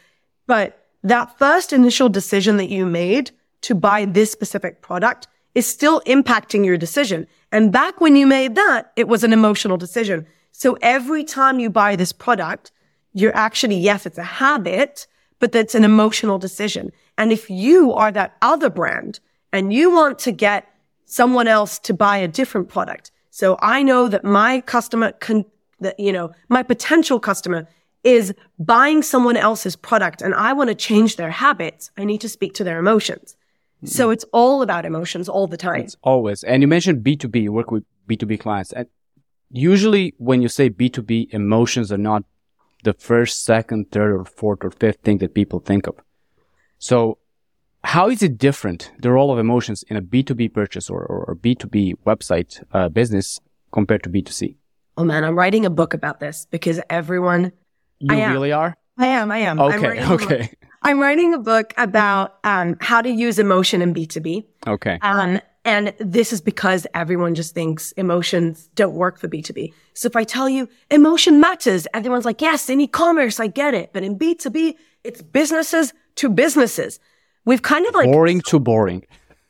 but 0.46 0.84
that 1.04 1.38
first 1.38 1.74
initial 1.74 2.10
decision 2.10 2.58
that 2.58 2.70
you 2.70 2.86
made 2.86 3.32
to 3.62 3.76
buy 3.76 4.06
this 4.06 4.32
specific 4.32 4.82
product 4.82 5.28
is 5.56 5.68
still 5.68 6.02
impacting 6.02 6.66
your 6.66 6.78
decision. 6.78 7.28
And 7.52 7.72
back 7.72 8.02
when 8.02 8.16
you 8.16 8.26
made 8.26 8.56
that, 8.56 8.92
it 8.96 9.08
was 9.08 9.24
an 9.24 9.34
emotional 9.34 9.78
decision. 9.78 10.26
So 10.52 10.78
every 10.82 11.24
time 11.24 11.60
you 11.60 11.70
buy 11.70 11.96
this 11.96 12.12
product, 12.12 12.72
you're 13.14 13.36
actually, 13.36 13.78
yes, 13.78 14.06
it's 14.06 14.18
a 14.18 14.24
habit, 14.24 15.08
but 15.40 15.52
that's 15.52 15.76
an 15.76 15.84
emotional 15.84 16.38
decision. 16.38 16.92
And 17.18 17.32
if 17.32 17.50
you 17.50 17.94
are 17.94 18.12
that 18.12 18.36
other 18.42 18.70
brand 18.70 19.20
and 19.52 19.74
you 19.74 19.92
want 19.92 20.20
to 20.20 20.32
get 20.32 20.68
someone 21.06 21.48
else 21.48 21.80
to 21.80 21.94
buy 21.94 22.18
a 22.18 22.28
different 22.28 22.70
product. 22.70 23.12
So 23.30 23.58
I 23.62 23.84
know 23.84 24.08
that 24.08 24.24
my 24.24 24.62
customer 24.62 25.12
can, 25.12 25.46
that, 25.80 26.00
you 26.00 26.12
know, 26.12 26.32
my 26.50 26.64
potential 26.64 27.20
customer 27.20 27.68
is 28.04 28.34
buying 28.60 29.02
someone 29.02 29.38
else's 29.38 29.76
product 29.76 30.22
and 30.22 30.34
I 30.34 30.54
want 30.54 30.70
to 30.70 30.76
change 30.76 31.16
their 31.16 31.32
habits. 31.32 31.92
I 31.98 32.04
need 32.04 32.22
to 32.22 32.30
speak 32.30 32.54
to 32.56 32.64
their 32.64 32.80
emotions. 32.80 33.36
So 33.86 34.06
mm-hmm. 34.06 34.14
it's 34.14 34.26
all 34.34 34.62
about 34.62 34.86
emotions 34.86 35.28
all 35.28 35.48
the 35.48 35.58
time. 35.58 35.82
It's 35.82 35.98
always. 36.04 36.44
And 36.44 36.62
you 36.62 36.68
mentioned 36.68 37.04
B2B, 37.04 37.44
you 37.44 37.52
work 37.52 37.72
with 37.72 37.84
B2B 38.10 38.40
clients. 38.40 38.72
And 38.72 38.88
usually 39.52 40.14
when 40.18 40.42
you 40.42 40.48
say 40.48 40.70
B2B, 40.70 41.34
emotions 41.34 41.92
are 41.92 41.98
not 41.98 42.24
the 42.84 42.94
first, 42.94 43.44
second, 43.44 43.92
third, 43.92 44.12
or 44.12 44.26
fourth, 44.26 44.64
or 44.64 44.72
fifth 44.72 45.00
thing 45.04 45.18
that 45.20 45.34
people 45.34 45.60
think 45.60 45.88
of. 45.88 45.96
So 46.80 47.18
how 47.84 48.10
is 48.10 48.24
it 48.24 48.38
different, 48.38 48.92
the 49.00 49.12
role 49.12 49.32
of 49.32 49.40
emotions 49.40 49.84
in 49.84 49.98
a 49.98 50.02
B2B 50.02 50.54
purchase 50.54 50.90
or, 50.90 51.02
or, 51.02 51.26
or 51.26 51.36
B2B 51.36 51.96
website 52.06 52.64
uh, 52.72 52.90
business 52.90 53.40
compared 53.72 54.04
to 54.04 54.10
B2C? 54.10 54.56
Oh 54.98 55.04
man, 55.04 55.24
I'm 55.24 55.38
writing 55.38 55.66
a 55.66 55.70
book 55.70 55.94
about 55.94 56.20
this 56.20 56.48
because 56.52 56.80
everyone. 56.90 57.52
You 58.00 58.16
really 58.16 58.52
are? 58.52 58.78
I 58.98 59.08
am. 59.08 59.32
I 59.32 59.40
am. 59.40 59.60
Okay. 59.60 60.06
okay. 60.06 60.50
I'm 60.84 61.00
writing 61.00 61.34
a 61.34 61.40
book 61.40 61.74
about 61.78 62.38
um, 62.44 62.76
how 62.80 63.02
to 63.02 63.10
use 63.10 63.40
emotion 63.40 63.82
in 63.82 63.94
B2B. 63.94 64.46
Okay. 64.68 65.00
Um, 65.02 65.40
and 65.66 65.94
this 65.98 66.34
is 66.34 66.42
because 66.42 66.86
everyone 66.94 67.36
just 67.36 67.54
thinks 67.54 67.94
emotions 67.94 68.70
don't 68.76 68.96
work 68.96 69.18
for 69.18 69.30
B2B. 69.30 69.74
So 69.94 70.08
if 70.08 70.16
I 70.16 70.26
tell 70.26 70.50
you 70.50 70.68
emotion 70.92 71.40
matters, 71.40 71.88
everyone's 71.94 72.26
like, 72.26 72.42
yes, 72.42 72.70
in 72.70 72.82
e-commerce, 72.82 73.40
I 73.40 73.48
get 73.48 73.74
it. 73.74 73.92
But 73.94 74.04
in 74.04 74.18
B2B, 74.20 74.76
it's 75.04 75.22
businesses 75.22 75.94
to 76.16 76.30
businesses. 76.30 77.00
We've 77.46 77.62
kind 77.62 77.86
of 77.86 77.94
like 77.94 78.12
boring 78.12 78.42
to 78.48 78.60
boring. 78.60 79.06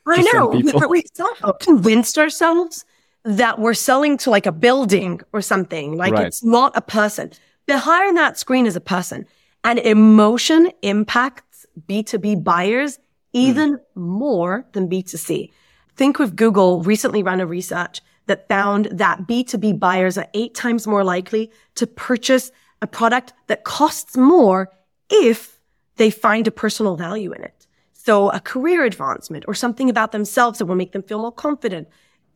I 0.06 0.22
know. 0.32 0.60
But 0.72 0.90
we 0.90 1.04
somehow 1.14 1.52
convinced 1.52 2.18
ourselves 2.18 2.84
that 3.24 3.58
we're 3.58 3.74
selling 3.74 4.16
to 4.18 4.30
like 4.30 4.46
a 4.46 4.52
building 4.52 5.20
or 5.32 5.40
something. 5.40 5.96
Like 5.96 6.12
right. 6.12 6.26
it's 6.26 6.44
not 6.44 6.76
a 6.76 6.80
person. 6.80 7.32
Behind 7.66 8.16
that 8.16 8.38
screen 8.38 8.66
is 8.66 8.76
a 8.76 8.80
person. 8.80 9.26
And 9.64 9.78
emotion 9.78 10.70
impacts 10.82 11.66
B2B 11.88 12.44
buyers 12.44 12.98
even 13.32 13.74
mm. 13.74 13.80
more 13.96 14.66
than 14.72 14.88
B2C. 14.88 15.50
Think 15.96 16.18
with 16.18 16.36
Google 16.36 16.82
recently 16.82 17.22
ran 17.22 17.40
a 17.40 17.46
research 17.46 18.00
that 18.26 18.48
found 18.48 18.86
that 18.86 19.26
B2B 19.26 19.78
buyers 19.78 20.16
are 20.18 20.26
eight 20.34 20.54
times 20.54 20.86
more 20.86 21.04
likely 21.04 21.50
to 21.74 21.86
purchase 21.86 22.50
a 22.80 22.86
product 22.86 23.32
that 23.46 23.64
costs 23.64 24.16
more 24.16 24.70
if 25.10 25.60
they 25.96 26.10
find 26.10 26.46
a 26.46 26.50
personal 26.50 26.96
value 26.96 27.32
in 27.32 27.42
it. 27.42 27.66
So 27.92 28.30
a 28.30 28.40
career 28.40 28.84
advancement 28.84 29.44
or 29.46 29.54
something 29.54 29.88
about 29.88 30.12
themselves 30.12 30.58
that 30.58 30.66
will 30.66 30.74
make 30.74 30.92
them 30.92 31.02
feel 31.02 31.20
more 31.20 31.32
confident. 31.32 31.88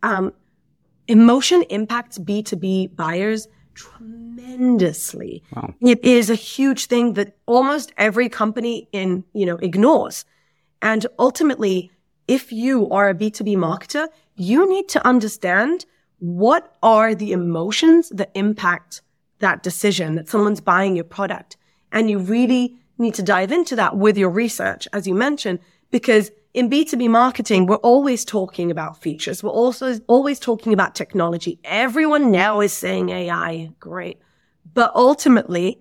Um, 0.03 0.33
emotion 1.09 1.63
impacts 1.69 2.19
B2B 2.19 2.95
buyers 2.95 3.49
tremendously. 3.75 5.43
Wow. 5.55 5.75
It 5.81 6.05
is 6.05 6.31
a 6.31 6.35
huge 6.35 6.87
thing 6.87 7.15
that 7.15 7.37
almost 7.47 7.93
every 7.97 8.29
company 8.29 8.89
in, 8.93 9.25
you 9.33 9.47
know, 9.47 9.57
ignores. 9.57 10.25
And 10.81 11.07
ultimately, 11.19 11.91
if 12.29 12.53
you 12.53 12.89
are 12.91 13.09
a 13.09 13.15
B2B 13.15 13.57
marketer, 13.57 14.09
you 14.37 14.69
need 14.69 14.89
to 14.91 15.05
understand 15.07 15.87
what 16.21 16.77
are 16.83 17.15
the 17.15 17.33
emotions 17.33 18.11
that 18.11 18.31
impact 18.35 19.03
that 19.41 19.63
decision 19.63 20.17
that 20.17 20.29
someone's 20.29 20.61
buying 20.61 20.95
your 20.97 21.05
product. 21.05 21.57
And 21.93 22.11
you 22.11 22.19
really 22.19 22.77
need 22.99 23.15
to 23.15 23.23
dive 23.23 23.53
into 23.53 23.77
that 23.77 23.97
with 23.97 24.19
your 24.19 24.31
research, 24.31 24.89
as 24.93 25.07
you 25.07 25.15
mentioned, 25.15 25.61
because 25.91 26.31
in 26.55 26.69
B2B 26.69 27.09
marketing, 27.09 27.67
we're 27.67 27.77
always 27.77 28.25
talking 28.25 28.71
about 28.71 29.01
features. 29.01 29.43
We're 29.43 29.51
also 29.51 29.99
always 30.09 30.41
talking 30.41 30.73
about 30.73 30.95
technology. 30.95 31.61
Everyone 31.63 32.33
now 32.33 32.61
is 32.61 32.73
saying 32.73 33.11
AI. 33.11 33.71
Great. 33.79 34.19
But 34.75 34.93
ultimately, 34.95 35.81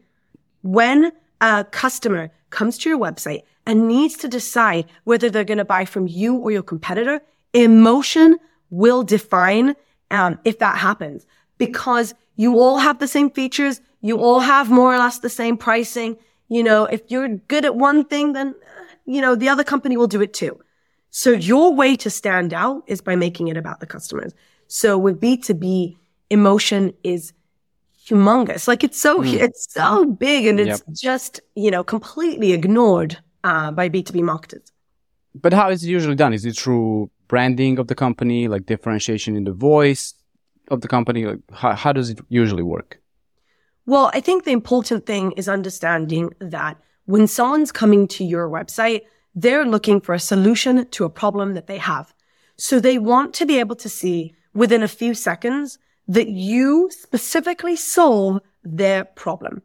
when 0.62 1.12
a 1.42 1.63
customer 1.63 2.32
comes 2.51 2.77
to 2.80 2.89
your 2.89 3.00
website 3.00 3.42
and 3.68 3.88
needs 3.88 4.16
to 4.18 4.28
decide 4.28 4.86
whether 5.04 5.30
they're 5.30 5.44
going 5.44 5.58
to 5.60 5.66
buy 5.66 5.86
from 5.86 6.08
you 6.08 6.36
or 6.38 6.50
your 6.50 6.64
competitor, 6.64 7.22
emotion 7.54 8.38
will 8.70 9.04
define 9.04 9.76
um, 10.10 10.40
if 10.46 10.58
that 10.60 10.78
happens 10.78 11.28
because 11.58 12.16
you 12.38 12.60
all 12.60 12.78
have 12.78 13.00
the 13.00 13.08
same 13.08 13.30
features. 13.30 13.82
You 14.02 14.20
all 14.20 14.40
have 14.40 14.72
more 14.72 14.96
or 14.96 14.98
less 14.98 15.20
the 15.20 15.30
same 15.30 15.58
pricing. 15.58 16.18
You 16.48 16.64
know, 16.64 16.86
if 16.86 17.02
you're 17.10 17.28
good 17.28 17.66
at 17.66 17.76
one 17.76 18.06
thing, 18.06 18.34
then 18.34 18.56
you 19.06 19.22
know, 19.22 19.36
the 19.36 19.50
other 19.50 19.64
company 19.64 19.98
will 19.98 20.08
do 20.08 20.22
it 20.22 20.34
too. 20.34 20.60
So 21.10 21.32
your 21.32 21.74
way 21.74 21.96
to 21.98 22.10
stand 22.10 22.54
out 22.54 22.84
is 22.88 23.02
by 23.02 23.16
making 23.16 23.48
it 23.50 23.58
about 23.58 23.80
the 23.80 23.86
customers. 23.86 24.34
So 24.68 24.98
with 24.98 25.20
B2B, 25.20 25.98
emotion 26.30 26.94
is 27.04 27.34
humongous. 28.06 28.68
Like 28.68 28.84
it's 28.84 29.00
so, 29.00 29.22
mm. 29.22 29.34
it's 29.34 29.74
so 29.74 30.06
big 30.06 30.46
and 30.46 30.60
it's 30.60 30.84
yep. 30.86 30.96
just, 30.96 31.42
you 31.56 31.72
know, 31.72 31.84
completely 31.84 32.52
ignored 32.52 33.18
uh, 33.44 33.72
by 33.72 33.89
B2B 33.89 34.22
marketers. 34.22 34.72
But 35.36 35.53
how 35.53 35.70
is 35.70 35.84
it 35.84 35.89
usually 35.89 36.15
done? 36.15 36.34
Is 36.34 36.46
it 36.46 36.58
through 36.58 37.12
branding 37.27 37.79
of 37.79 37.88
the 37.88 37.96
company, 37.96 38.48
like 38.48 38.65
differentiation 38.65 39.36
in 39.36 39.44
the 39.44 39.53
voice 39.53 40.13
of 40.70 40.82
the 40.82 40.88
company? 40.88 41.25
Like 41.25 41.39
how, 41.51 41.74
how 41.74 41.94
does 41.94 42.10
it 42.10 42.20
usually 42.29 42.63
work? 42.63 43.00
Well, 43.86 44.12
I 44.13 44.20
think 44.20 44.44
the 44.44 44.51
important 44.51 45.06
thing 45.06 45.32
is 45.34 45.48
understanding 45.48 46.34
that 46.39 46.77
when 47.06 47.27
someone's 47.27 47.72
coming 47.72 48.08
to 48.10 48.24
your 48.25 48.50
website, 48.50 49.01
they're 49.34 49.65
looking 49.65 50.01
for 50.01 50.13
a 50.13 50.20
solution 50.20 50.88
to 50.89 51.06
a 51.06 51.10
problem 51.10 51.53
that 51.53 51.67
they 51.67 51.77
have. 51.77 52.13
So 52.58 52.79
they 52.79 52.98
want 52.98 53.34
to 53.36 53.46
be 53.46 53.60
able 53.60 53.75
to 53.77 53.88
see 53.88 54.36
within 54.53 54.84
a 54.84 54.88
few 54.88 55.13
seconds 55.13 55.77
that 56.08 56.27
you 56.27 56.89
specifically 56.91 57.75
solve 57.75 58.41
their 58.63 59.06
problem. 59.06 59.62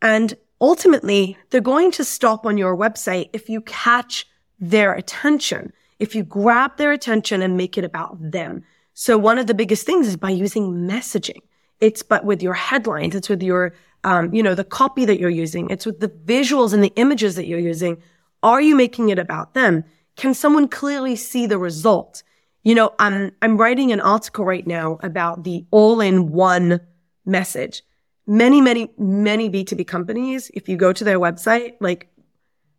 And 0.00 0.34
ultimately, 0.60 1.36
they're 1.50 1.60
going 1.60 1.90
to 1.92 2.04
stop 2.04 2.46
on 2.46 2.58
your 2.58 2.76
website 2.76 3.30
if 3.32 3.48
you 3.48 3.60
catch 3.62 4.26
their 4.58 4.92
attention, 4.94 5.72
if 5.98 6.14
you 6.14 6.22
grab 6.22 6.76
their 6.76 6.92
attention 6.92 7.42
and 7.42 7.56
make 7.56 7.78
it 7.78 7.84
about 7.84 8.16
them. 8.20 8.62
So 8.94 9.16
one 9.16 9.38
of 9.38 9.46
the 9.46 9.54
biggest 9.54 9.86
things 9.86 10.06
is 10.06 10.16
by 10.16 10.30
using 10.30 10.86
messaging. 10.88 11.40
It's 11.80 12.02
but 12.02 12.24
with 12.24 12.42
your 12.42 12.54
headlines, 12.54 13.14
it's 13.14 13.28
with 13.28 13.42
your 13.42 13.74
um, 14.04 14.32
you 14.32 14.42
know, 14.42 14.54
the 14.54 14.64
copy 14.64 15.04
that 15.04 15.18
you're 15.18 15.30
using. 15.30 15.68
It's 15.70 15.86
with 15.86 16.00
the 16.00 16.08
visuals 16.08 16.72
and 16.72 16.82
the 16.82 16.92
images 16.96 17.36
that 17.36 17.46
you're 17.46 17.58
using. 17.58 18.02
Are 18.42 18.60
you 18.60 18.74
making 18.74 19.10
it 19.10 19.18
about 19.18 19.54
them? 19.54 19.84
Can 20.16 20.34
someone 20.34 20.68
clearly 20.68 21.16
see 21.16 21.46
the 21.46 21.58
result? 21.58 22.22
You 22.62 22.74
know, 22.74 22.92
I'm, 22.98 23.32
I'm 23.42 23.56
writing 23.56 23.92
an 23.92 24.00
article 24.00 24.44
right 24.44 24.66
now 24.66 24.98
about 25.02 25.44
the 25.44 25.66
all-in-one 25.70 26.80
message. 27.24 27.82
Many, 28.30 28.60
many, 28.60 28.92
many 28.96 29.50
B2B 29.50 29.88
companies, 29.88 30.52
if 30.54 30.68
you 30.68 30.76
go 30.76 30.92
to 30.92 31.02
their 31.02 31.18
website, 31.18 31.74
like 31.80 32.08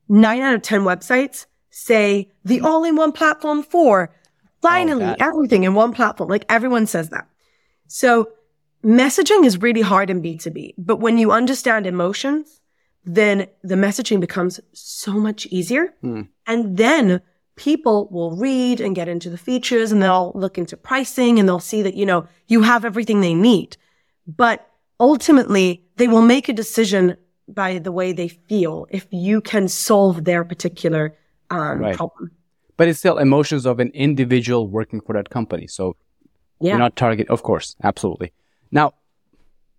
nine 0.07 0.41
out 0.41 0.53
of 0.53 0.61
10 0.61 0.83
websites 0.83 1.45
say 1.71 2.31
the 2.45 2.61
all-in-one 2.61 3.11
platform 3.11 3.61
for 3.61 4.15
finally 4.61 5.03
oh, 5.03 5.15
everything 5.19 5.63
in 5.63 5.73
one 5.73 5.91
platform. 5.91 6.29
Like 6.29 6.45
everyone 6.47 6.87
says 6.87 7.09
that. 7.09 7.27
So 7.87 8.29
messaging 8.81 9.43
is 9.43 9.61
really 9.61 9.81
hard 9.81 10.09
in 10.09 10.21
B2B, 10.21 10.75
but 10.77 11.01
when 11.01 11.17
you 11.17 11.33
understand 11.33 11.85
emotions, 11.85 12.61
then 13.03 13.47
the 13.61 13.75
messaging 13.75 14.21
becomes 14.21 14.61
so 14.71 15.11
much 15.11 15.47
easier. 15.47 15.93
Mm. 16.01 16.29
And 16.47 16.77
then 16.77 17.21
people 17.57 18.07
will 18.09 18.37
read 18.37 18.79
and 18.79 18.95
get 18.95 19.09
into 19.09 19.29
the 19.29 19.37
features 19.37 19.91
and 19.91 20.01
they'll 20.01 20.31
look 20.33 20.57
into 20.57 20.77
pricing 20.77 21.39
and 21.39 21.49
they'll 21.49 21.59
see 21.59 21.81
that, 21.81 21.95
you 21.95 22.05
know, 22.05 22.25
you 22.47 22.61
have 22.61 22.85
everything 22.85 23.19
they 23.19 23.33
need. 23.33 23.75
But 24.25 24.65
ultimately, 25.01 25.83
they 25.97 26.07
will 26.07 26.21
make 26.21 26.47
a 26.47 26.53
decision 26.53 27.17
by 27.47 27.79
the 27.79 27.91
way 27.91 28.13
they 28.13 28.29
feel 28.29 28.87
if 28.91 29.05
you 29.11 29.41
can 29.41 29.67
solve 29.67 30.23
their 30.23 30.45
particular 30.45 31.17
um, 31.49 31.79
right. 31.79 31.95
problem. 31.95 32.31
But 32.77 32.87
it's 32.87 32.99
still 32.99 33.17
emotions 33.17 33.65
of 33.65 33.79
an 33.79 33.89
individual 33.93 34.69
working 34.69 35.01
for 35.01 35.13
that 35.13 35.29
company. 35.29 35.67
So 35.67 35.97
yeah. 36.61 36.69
you're 36.69 36.79
not 36.79 36.95
target, 36.95 37.27
of 37.29 37.43
course, 37.43 37.75
absolutely. 37.83 38.31
Now, 38.71 38.93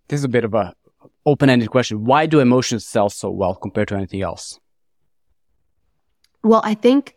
this 0.09 0.19
is 0.19 0.23
a 0.23 0.29
bit 0.29 0.43
of 0.43 0.53
a 0.53 0.75
open-ended 1.25 1.69
question. 1.71 2.03
Why 2.03 2.25
do 2.25 2.39
emotions 2.39 2.85
sell 2.85 3.09
so 3.09 3.31
well 3.31 3.55
compared 3.55 3.87
to 3.87 3.95
anything 3.95 4.21
else? 4.21 4.59
Well, 6.43 6.61
I 6.63 6.75
think 6.75 7.15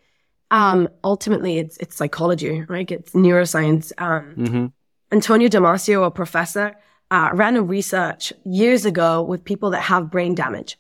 um, 0.53 0.89
ultimately 1.03 1.59
it's 1.59 1.77
it's 1.79 1.97
psychology, 1.97 2.63
right? 2.69 2.91
It's 2.91 3.13
neuroscience. 3.13 3.93
Um, 3.99 4.35
mm-hmm. 4.37 4.67
Antonio 5.11 5.49
Damasio, 5.49 6.07
a 6.07 6.11
professor, 6.11 6.77
uh, 7.11 7.31
ran 7.33 7.57
a 7.57 7.63
research 7.63 8.33
years 8.45 8.85
ago 8.85 9.23
with 9.23 9.45
people 9.45 9.71
that 9.71 9.83
have 9.83 10.11
brain 10.11 10.35
damage. 10.35 10.79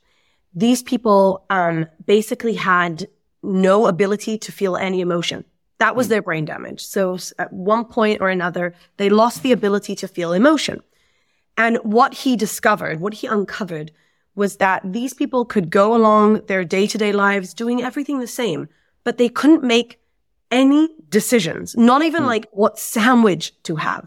These 0.55 0.83
people 0.83 1.45
um, 1.51 1.87
basically 2.07 2.55
had 2.55 3.07
no 3.43 3.87
ability 3.87 4.39
to 4.39 4.53
feel 4.53 4.77
any 4.77 5.01
emotion. 5.01 5.45
That 5.79 5.95
was 5.95 6.09
their 6.09 6.23
brain 6.23 6.47
damage. 6.47 6.85
So 6.85 7.19
at 7.39 7.53
one 7.53 7.85
point 7.85 8.21
or 8.21 8.31
another, 8.31 8.75
they 8.97 9.11
lost 9.11 9.43
the 9.43 9.53
ability 9.53 9.95
to 9.97 10.09
feel 10.09 10.33
emotion. 10.33 10.83
And 11.59 11.77
what 11.79 12.15
he 12.15 12.37
discovered, 12.37 13.01
what 13.01 13.15
he 13.15 13.27
uncovered 13.27 13.93
was 14.35 14.57
that 14.57 14.83
these 14.85 15.15
people 15.15 15.45
could 15.45 15.71
go 15.71 15.95
along 15.95 16.43
their 16.47 16.65
day 16.65 16.87
to 16.87 16.99
day 16.99 17.13
lives 17.13 17.55
doing 17.55 17.83
everything 17.83 18.21
the 18.21 18.27
same, 18.27 18.69
but 19.05 19.19
they 19.19 19.29
couldn't 19.29 19.63
make 19.63 20.01
any 20.51 20.89
decisions, 21.09 21.77
not 21.77 22.03
even 22.03 22.23
mm. 22.23 22.27
like 22.27 22.47
what 22.53 22.79
sandwich 22.79 23.53
to 23.63 23.77
have. 23.77 24.07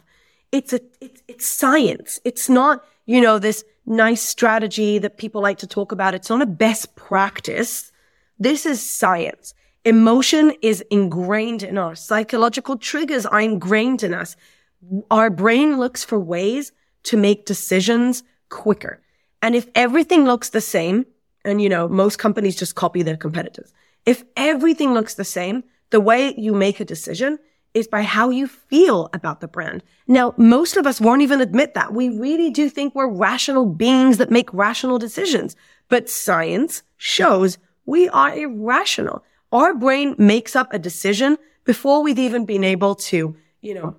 It's 0.52 0.74
a, 0.74 0.80
it's, 1.02 1.22
it's 1.28 1.48
science. 1.48 2.20
It's 2.24 2.50
not, 2.50 2.84
you 3.06 3.22
know, 3.22 3.40
this 3.40 3.64
nice 3.86 4.22
strategy 4.22 5.00
that 5.00 5.18
people 5.18 5.42
like 5.42 5.58
to 5.60 5.68
talk 5.68 5.92
about. 5.92 6.16
It's 6.16 6.30
not 6.30 6.42
a 6.42 6.46
best 6.46 6.96
practice. 6.96 7.92
This 8.38 8.66
is 8.66 8.88
science. 8.88 9.54
Emotion 9.86 10.54
is 10.62 10.84
ingrained 10.92 11.64
in 11.64 11.78
us. 11.78 12.04
Psychological 12.04 12.78
triggers 12.78 13.26
are 13.26 13.42
ingrained 13.42 14.04
in 14.04 14.14
us. 14.14 14.36
Our 15.10 15.30
brain 15.30 15.78
looks 15.78 16.04
for 16.04 16.20
ways 16.20 16.72
to 17.04 17.18
make 17.18 17.46
decisions 17.46 18.24
quicker. 18.50 19.02
And 19.42 19.56
if 19.56 19.68
everything 19.74 20.26
looks 20.26 20.50
the 20.50 20.62
same, 20.62 21.06
and 21.46 21.62
you 21.62 21.70
know, 21.70 21.88
most 21.88 22.20
companies 22.20 22.56
just 22.56 22.76
copy 22.76 23.02
their 23.02 23.18
competitors. 23.18 23.74
If 24.06 24.24
everything 24.36 24.94
looks 24.94 25.16
the 25.16 25.24
same, 25.24 25.64
the 25.90 26.00
way 26.00 26.34
you 26.38 26.54
make 26.54 26.80
a 26.80 26.86
decision 26.86 27.40
is 27.74 27.88
by 27.88 28.02
how 28.02 28.30
you 28.30 28.48
feel 28.48 29.10
about 29.14 29.42
the 29.42 29.48
brand. 29.48 29.84
Now, 30.08 30.34
most 30.38 30.76
of 30.76 30.88
us 30.88 31.00
won't 31.00 31.22
even 31.22 31.42
admit 31.42 31.74
that. 31.76 31.94
We 31.94 32.10
really 32.10 32.50
do 32.50 32.70
think 32.70 32.96
we're 32.96 33.08
rational 33.08 33.66
beings 33.66 34.18
that 34.18 34.32
make 34.32 34.54
rational 34.54 34.98
decisions, 34.98 35.56
but 35.88 36.10
science 36.10 36.84
shows 36.98 37.58
we 37.86 38.10
are 38.10 38.36
irrational. 38.36 39.24
Our 39.52 39.74
brain 39.74 40.16
makes 40.18 40.56
up 40.56 40.74
a 40.74 40.80
decision 40.80 41.38
before 41.64 42.04
we've 42.04 42.20
even 42.20 42.46
been 42.46 42.64
able 42.64 42.96
to, 42.96 43.36
you 43.62 43.74
know, 43.74 43.96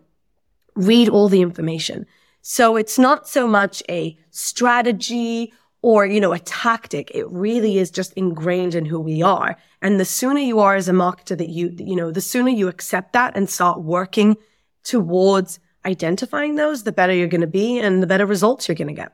read 0.74 1.08
all 1.08 1.28
the 1.28 1.42
information. 1.42 2.06
So 2.42 2.76
it's 2.76 2.98
not 2.98 3.28
so 3.28 3.46
much 3.46 3.82
a 3.88 4.16
strategy 4.30 5.52
or, 5.82 6.06
you 6.06 6.20
know, 6.20 6.32
a 6.32 6.38
tactic. 6.38 7.10
It 7.14 7.28
really 7.30 7.78
is 7.78 7.90
just 7.90 8.12
ingrained 8.14 8.74
in 8.74 8.84
who 8.84 9.00
we 9.00 9.22
are. 9.22 9.56
And 9.82 9.99
the 9.99 10.04
sooner 10.04 10.40
you 10.40 10.60
are 10.60 10.75
as 10.75 10.88
a 10.88 10.92
marketer 10.92 11.37
that 11.38 11.49
you, 11.49 11.75
you 11.78 11.96
know, 11.96 12.10
the 12.10 12.20
sooner 12.20 12.50
you 12.50 12.68
accept 12.68 13.12
that 13.14 13.37
and 13.37 13.49
start 13.49 13.82
working 13.82 14.37
towards 14.84 15.58
identifying 15.84 16.56
those, 16.56 16.82
the 16.82 16.92
better 16.92 17.14
you're 17.14 17.28
going 17.28 17.40
to 17.40 17.46
be 17.46 17.78
and 17.78 18.02
the 18.02 18.06
better 18.06 18.26
results 18.26 18.68
you're 18.68 18.75
going 18.75 18.88
to 18.88 18.94
get. 18.94 19.12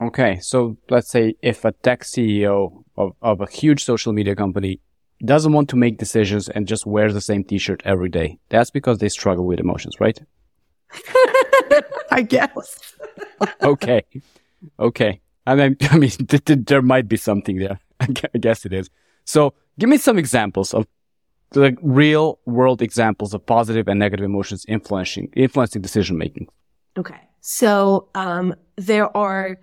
Okay. 0.00 0.38
So 0.40 0.76
let's 0.90 1.08
say 1.08 1.34
if 1.40 1.64
a 1.64 1.72
tech 1.72 2.02
CEO 2.02 2.84
of, 2.96 3.12
of 3.22 3.40
a 3.40 3.46
huge 3.50 3.84
social 3.84 4.12
media 4.12 4.36
company 4.36 4.80
doesn't 5.24 5.52
want 5.52 5.70
to 5.70 5.76
make 5.76 5.98
decisions 5.98 6.48
and 6.48 6.66
just 6.66 6.84
wears 6.84 7.14
the 7.14 7.20
same 7.20 7.44
t-shirt 7.44 7.82
every 7.84 8.08
day, 8.08 8.38
that's 8.50 8.70
because 8.70 8.98
they 8.98 9.08
struggle 9.08 9.46
with 9.46 9.60
emotions, 9.60 10.00
right? 10.00 10.20
I 12.10 12.22
guess. 12.22 12.96
okay. 13.62 14.02
Okay. 14.78 15.20
I 15.46 15.54
mean, 15.54 15.76
I 15.90 15.98
mean, 15.98 16.10
there 16.66 16.82
might 16.82 17.08
be 17.08 17.16
something 17.16 17.58
there. 17.58 17.78
I 18.00 18.38
guess 18.38 18.66
it 18.66 18.72
is. 18.72 18.90
So 19.24 19.54
give 19.78 19.88
me 19.88 19.96
some 19.96 20.18
examples 20.18 20.74
of 20.74 20.86
the 21.50 21.76
real 21.82 22.38
world 22.46 22.82
examples 22.82 23.32
of 23.34 23.44
positive 23.46 23.88
and 23.88 23.98
negative 23.98 24.24
emotions 24.24 24.64
influencing, 24.68 25.30
influencing 25.36 25.82
decision 25.82 26.18
making. 26.18 26.48
Okay. 26.98 27.20
So, 27.40 28.08
um, 28.14 28.54
there 28.76 29.14
are 29.16 29.58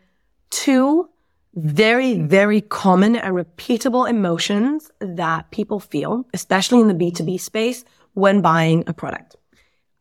two 0.49 1.09
very, 1.55 2.17
very 2.19 2.61
common 2.61 3.15
and 3.15 3.35
repeatable 3.35 4.09
emotions 4.09 4.89
that 4.99 5.51
people 5.51 5.79
feel, 5.79 6.25
especially 6.33 6.79
in 6.79 6.87
the 6.87 6.93
B2B 6.93 7.39
space 7.39 7.83
when 8.13 8.41
buying 8.41 8.83
a 8.87 8.93
product. 8.93 9.35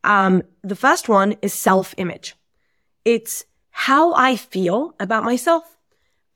Um, 0.04 0.42
the 0.62 0.76
first 0.76 1.08
one 1.08 1.36
is 1.42 1.52
self-image. 1.52 2.36
It's 3.04 3.44
how 3.70 4.14
I 4.14 4.36
feel 4.36 4.94
about 5.00 5.24
myself. 5.24 5.76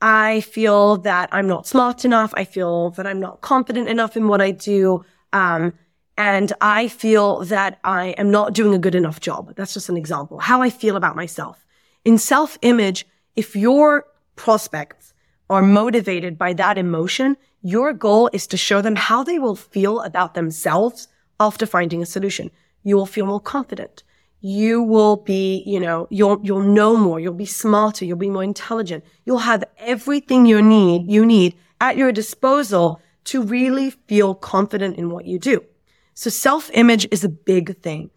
I 0.05 0.41
feel 0.41 0.97
that 0.97 1.29
I'm 1.31 1.47
not 1.47 1.65
smart 1.65 2.05
enough. 2.05 2.31
I 2.37 2.43
feel 2.43 2.91
that 2.91 3.07
I'm 3.07 3.19
not 3.19 3.41
confident 3.41 3.89
enough 3.89 4.15
in 4.15 4.27
what 4.27 4.39
I 4.39 4.51
do. 4.51 5.03
Um, 5.33 5.73
and 6.15 6.53
I 6.61 6.89
feel 6.89 7.43
that 7.45 7.79
I 7.83 8.09
am 8.09 8.29
not 8.29 8.53
doing 8.53 8.75
a 8.75 8.77
good 8.77 8.93
enough 8.93 9.19
job. 9.19 9.55
That's 9.55 9.73
just 9.73 9.89
an 9.89 9.97
example. 9.97 10.37
How 10.37 10.61
I 10.61 10.69
feel 10.69 10.95
about 10.95 11.15
myself. 11.15 11.65
In 12.05 12.19
self-image, 12.19 13.07
if 13.35 13.55
your 13.55 14.05
prospects 14.35 15.11
are 15.49 15.63
motivated 15.63 16.37
by 16.37 16.53
that 16.53 16.77
emotion, 16.77 17.35
your 17.63 17.91
goal 17.91 18.29
is 18.31 18.45
to 18.45 18.57
show 18.57 18.81
them 18.81 18.95
how 18.95 19.23
they 19.23 19.39
will 19.39 19.55
feel 19.55 20.01
about 20.01 20.35
themselves 20.35 21.07
after 21.39 21.65
finding 21.65 22.03
a 22.03 22.05
solution 22.05 22.51
you 22.83 22.95
will 22.95 23.07
feel 23.07 23.25
more 23.25 23.41
confident. 23.41 24.03
You 24.47 24.83
will 24.83 25.15
be, 25.15 25.63
you 25.65 25.79
know, 25.79 26.07
you'll, 26.11 26.39
you'll 26.43 26.61
know 26.61 26.95
more. 26.95 27.19
You'll 27.19 27.33
be 27.33 27.47
smarter. 27.47 28.05
You'll 28.05 28.19
be 28.19 28.29
more 28.29 28.43
intelligent. 28.43 29.03
You'll 29.25 29.39
have 29.39 29.63
everything 29.79 30.45
you 30.45 30.61
need, 30.61 31.09
you 31.11 31.25
need 31.25 31.55
at 31.81 31.97
your 31.97 32.11
disposal 32.11 33.01
to 33.23 33.41
really 33.41 33.89
feel 33.89 34.35
confident 34.35 34.97
in 34.97 35.09
what 35.09 35.25
you 35.25 35.39
do. 35.39 35.65
So 36.13 36.29
self-image 36.29 37.07
is 37.09 37.23
a 37.23 37.29
big 37.29 37.81
thing. 37.81 38.11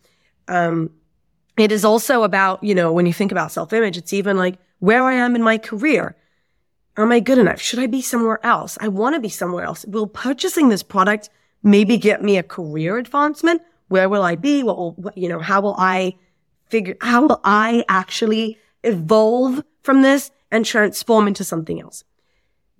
Um, 0.48 0.90
it 1.56 1.72
is 1.72 1.82
also 1.82 2.24
about, 2.24 2.62
you 2.62 2.74
know, 2.74 2.92
when 2.92 3.06
you 3.06 3.14
think 3.14 3.32
about 3.32 3.50
self-image, 3.50 3.96
it's 3.96 4.12
even 4.12 4.36
like 4.36 4.58
where 4.80 5.04
I 5.04 5.14
am 5.14 5.34
in 5.34 5.42
my 5.42 5.56
career. 5.56 6.14
Am 6.98 7.10
I 7.10 7.20
good 7.20 7.38
enough? 7.38 7.62
Should 7.62 7.78
I 7.78 7.86
be 7.86 8.02
somewhere 8.02 8.44
else? 8.44 8.76
I 8.82 8.88
want 8.88 9.14
to 9.14 9.20
be 9.20 9.30
somewhere 9.30 9.64
else. 9.64 9.86
Will 9.86 10.06
purchasing 10.06 10.68
this 10.68 10.82
product 10.82 11.30
maybe 11.62 11.96
get 11.96 12.22
me 12.22 12.36
a 12.36 12.42
career 12.42 12.98
advancement 12.98 13.62
where 13.88 14.08
will 14.08 14.22
I 14.22 14.36
be? 14.36 14.62
What 14.62 14.76
will, 14.76 15.12
you 15.14 15.28
know, 15.28 15.40
how 15.40 15.60
will 15.60 15.76
I 15.78 16.14
figure, 16.68 16.96
how 17.00 17.26
will 17.26 17.40
I 17.44 17.84
actually 17.88 18.58
evolve 18.84 19.62
from 19.82 20.02
this 20.02 20.30
and 20.50 20.64
transform 20.64 21.26
into 21.26 21.44
something 21.44 21.80
else? 21.80 22.04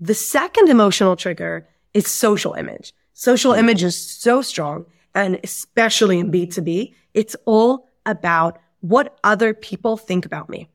The 0.01 0.15
second 0.15 0.69
emotional 0.69 1.17
trigger 1.17 1.67
is 1.95 2.07
social 2.07 2.55
image. 2.55 2.95
Social 3.15 3.53
image 3.53 3.83
is 3.83 4.01
so 4.01 4.43
strong. 4.43 4.87
And 5.15 5.41
especially 5.43 6.19
in 6.19 6.31
B2B, 6.31 6.95
it's 7.15 7.35
all 7.45 7.89
about 8.07 8.61
what 8.81 9.19
other 9.25 9.55
people 9.55 9.97
think 9.97 10.25
about 10.25 10.49
me. 10.49 10.69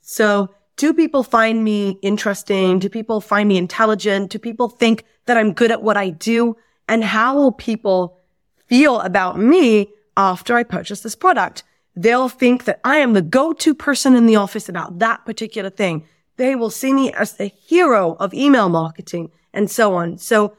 So 0.00 0.50
do 0.76 0.92
people 0.92 1.22
find 1.22 1.62
me 1.62 1.98
interesting? 2.02 2.80
Do 2.80 2.88
people 2.88 3.20
find 3.20 3.48
me 3.48 3.58
intelligent? 3.58 4.30
Do 4.30 4.38
people 4.38 4.68
think 4.68 5.04
that 5.26 5.36
I'm 5.36 5.52
good 5.52 5.70
at 5.70 5.82
what 5.82 5.96
I 5.96 6.10
do? 6.10 6.56
And 6.88 7.04
how 7.04 7.36
will 7.36 7.52
people 7.52 8.18
feel 8.66 9.00
about 9.00 9.38
me 9.38 9.88
after 10.16 10.56
I 10.56 10.62
purchase 10.62 11.00
this 11.00 11.14
product. 11.14 11.62
They'll 11.96 12.28
think 12.28 12.64
that 12.64 12.80
I 12.84 12.96
am 12.96 13.12
the 13.12 13.22
go-to 13.22 13.74
person 13.74 14.14
in 14.14 14.26
the 14.26 14.36
office 14.36 14.68
about 14.68 14.98
that 14.98 15.24
particular 15.24 15.70
thing. 15.70 16.06
They 16.36 16.54
will 16.54 16.70
see 16.70 16.92
me 16.92 17.12
as 17.12 17.34
the 17.34 17.46
hero 17.46 18.16
of 18.18 18.34
email 18.34 18.68
marketing 18.68 19.30
and 19.52 19.70
so 19.70 19.94
on. 19.94 20.18
So 20.18 20.56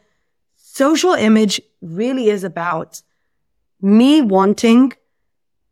social 0.56 1.14
image 1.14 1.62
really 1.82 2.30
is 2.30 2.44
about 2.44 3.02
me 3.82 4.22
wanting 4.22 4.94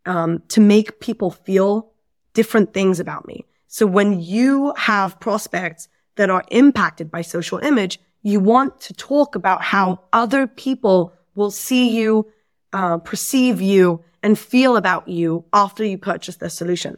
um, 0.06 0.43
to 0.50 0.60
make 0.60 1.00
people 1.00 1.32
feel 1.32 1.91
different 2.34 2.74
things 2.74 3.00
about 3.00 3.26
me. 3.26 3.46
So 3.67 3.88
when 3.88 4.19
you 4.19 4.74
have 4.78 5.19
prospects 5.19 5.88
that 6.15 6.30
are 6.30 6.43
impacted 6.50 7.10
by 7.10 7.22
social 7.22 7.60
image, 7.60 8.00
you 8.22 8.39
want 8.39 8.80
to 8.82 8.93
talk 8.93 9.36
about 9.36 9.62
how 9.63 10.00
other 10.12 10.46
people 10.48 11.13
will 11.36 11.52
see 11.52 11.89
you, 11.89 12.32
uh, 12.72 12.98
perceive 12.98 13.62
you, 13.62 14.04
and 14.22 14.39
feel 14.39 14.78
about 14.78 15.08
you 15.08 15.46
after 15.52 15.84
you 15.84 15.98
purchase 15.98 16.38
the 16.38 16.50
solution. 16.50 16.98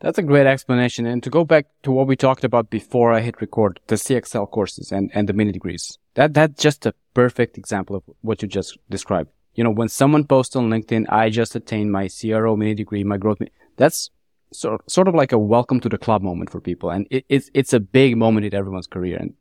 That's 0.00 0.18
a 0.18 0.22
great 0.22 0.46
explanation. 0.46 1.06
And 1.06 1.22
to 1.22 1.30
go 1.30 1.44
back 1.44 1.66
to 1.82 1.90
what 1.90 2.06
we 2.06 2.16
talked 2.16 2.44
about 2.44 2.68
before 2.68 3.12
I 3.12 3.20
hit 3.20 3.40
record, 3.40 3.80
the 3.86 3.94
CXL 3.94 4.50
courses 4.50 4.92
and, 4.92 5.10
and 5.14 5.26
the 5.26 5.32
mini 5.32 5.52
degrees. 5.52 5.98
That, 6.14 6.34
that's 6.34 6.62
just 6.62 6.84
a 6.84 6.94
perfect 7.14 7.56
example 7.56 7.96
of 7.96 8.02
what 8.20 8.42
you 8.42 8.48
just 8.48 8.76
described. 8.90 9.30
You 9.54 9.64
know, 9.64 9.70
when 9.70 9.88
someone 9.88 10.24
posts 10.24 10.54
on 10.54 10.68
LinkedIn, 10.68 11.06
I 11.08 11.30
just 11.30 11.56
attained 11.56 11.92
my 11.92 12.08
CRO 12.08 12.56
mini 12.56 12.74
degree, 12.74 13.04
my 13.04 13.16
growth, 13.16 13.38
that's 13.78 14.10
sort, 14.52 14.88
sort 14.90 15.08
of 15.08 15.14
like 15.14 15.32
a 15.32 15.38
welcome 15.38 15.80
to 15.80 15.88
the 15.88 15.96
club 15.96 16.20
moment 16.20 16.50
for 16.50 16.60
people. 16.60 16.90
And 16.90 17.06
it, 17.10 17.24
it's, 17.30 17.50
it's 17.54 17.72
a 17.72 17.80
big 17.80 18.18
moment 18.18 18.44
in 18.44 18.54
everyone's 18.54 18.86
career. 18.86 19.16
And 19.16 19.32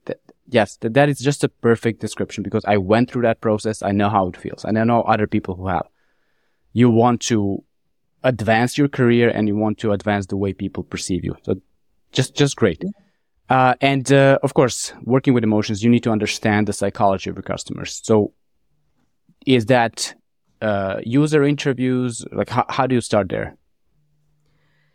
yes, 0.47 0.77
that, 0.77 0.93
that 0.93 1.09
is 1.09 1.19
just 1.19 1.43
a 1.43 1.49
perfect 1.49 1.99
description 2.01 2.43
because 2.43 2.63
I 2.65 2.77
went 2.77 3.11
through 3.11 3.23
that 3.23 3.41
process. 3.41 3.81
I 3.81 3.91
know 3.91 4.09
how 4.09 4.27
it 4.27 4.37
feels 4.37 4.63
and 4.65 4.77
I 4.77 4.83
know 4.83 5.01
other 5.01 5.27
people 5.27 5.55
who 5.55 5.67
have. 5.67 5.87
You 6.73 6.89
want 6.89 7.21
to 7.21 7.63
advance 8.23 8.77
your 8.77 8.87
career 8.87 9.29
and 9.29 9.47
you 9.47 9.55
want 9.55 9.77
to 9.79 9.91
advance 9.91 10.25
the 10.27 10.37
way 10.37 10.53
people 10.53 10.83
perceive 10.83 11.23
you. 11.23 11.35
So 11.43 11.55
just, 12.11 12.35
just 12.35 12.55
great. 12.55 12.83
Uh, 13.49 13.75
and, 13.81 14.11
uh, 14.11 14.39
of 14.41 14.53
course, 14.55 14.93
working 15.03 15.33
with 15.33 15.43
emotions, 15.43 15.83
you 15.83 15.89
need 15.89 16.03
to 16.03 16.11
understand 16.11 16.67
the 16.67 16.73
psychology 16.73 17.29
of 17.29 17.35
your 17.35 17.43
customers. 17.43 18.01
So 18.03 18.33
is 19.45 19.67
that, 19.67 20.15
uh, 20.61 21.01
user 21.03 21.43
interviews? 21.43 22.25
Like, 22.31 22.49
how, 22.49 22.65
how 22.69 22.87
do 22.87 22.95
you 22.95 23.01
start 23.01 23.29
there? 23.29 23.55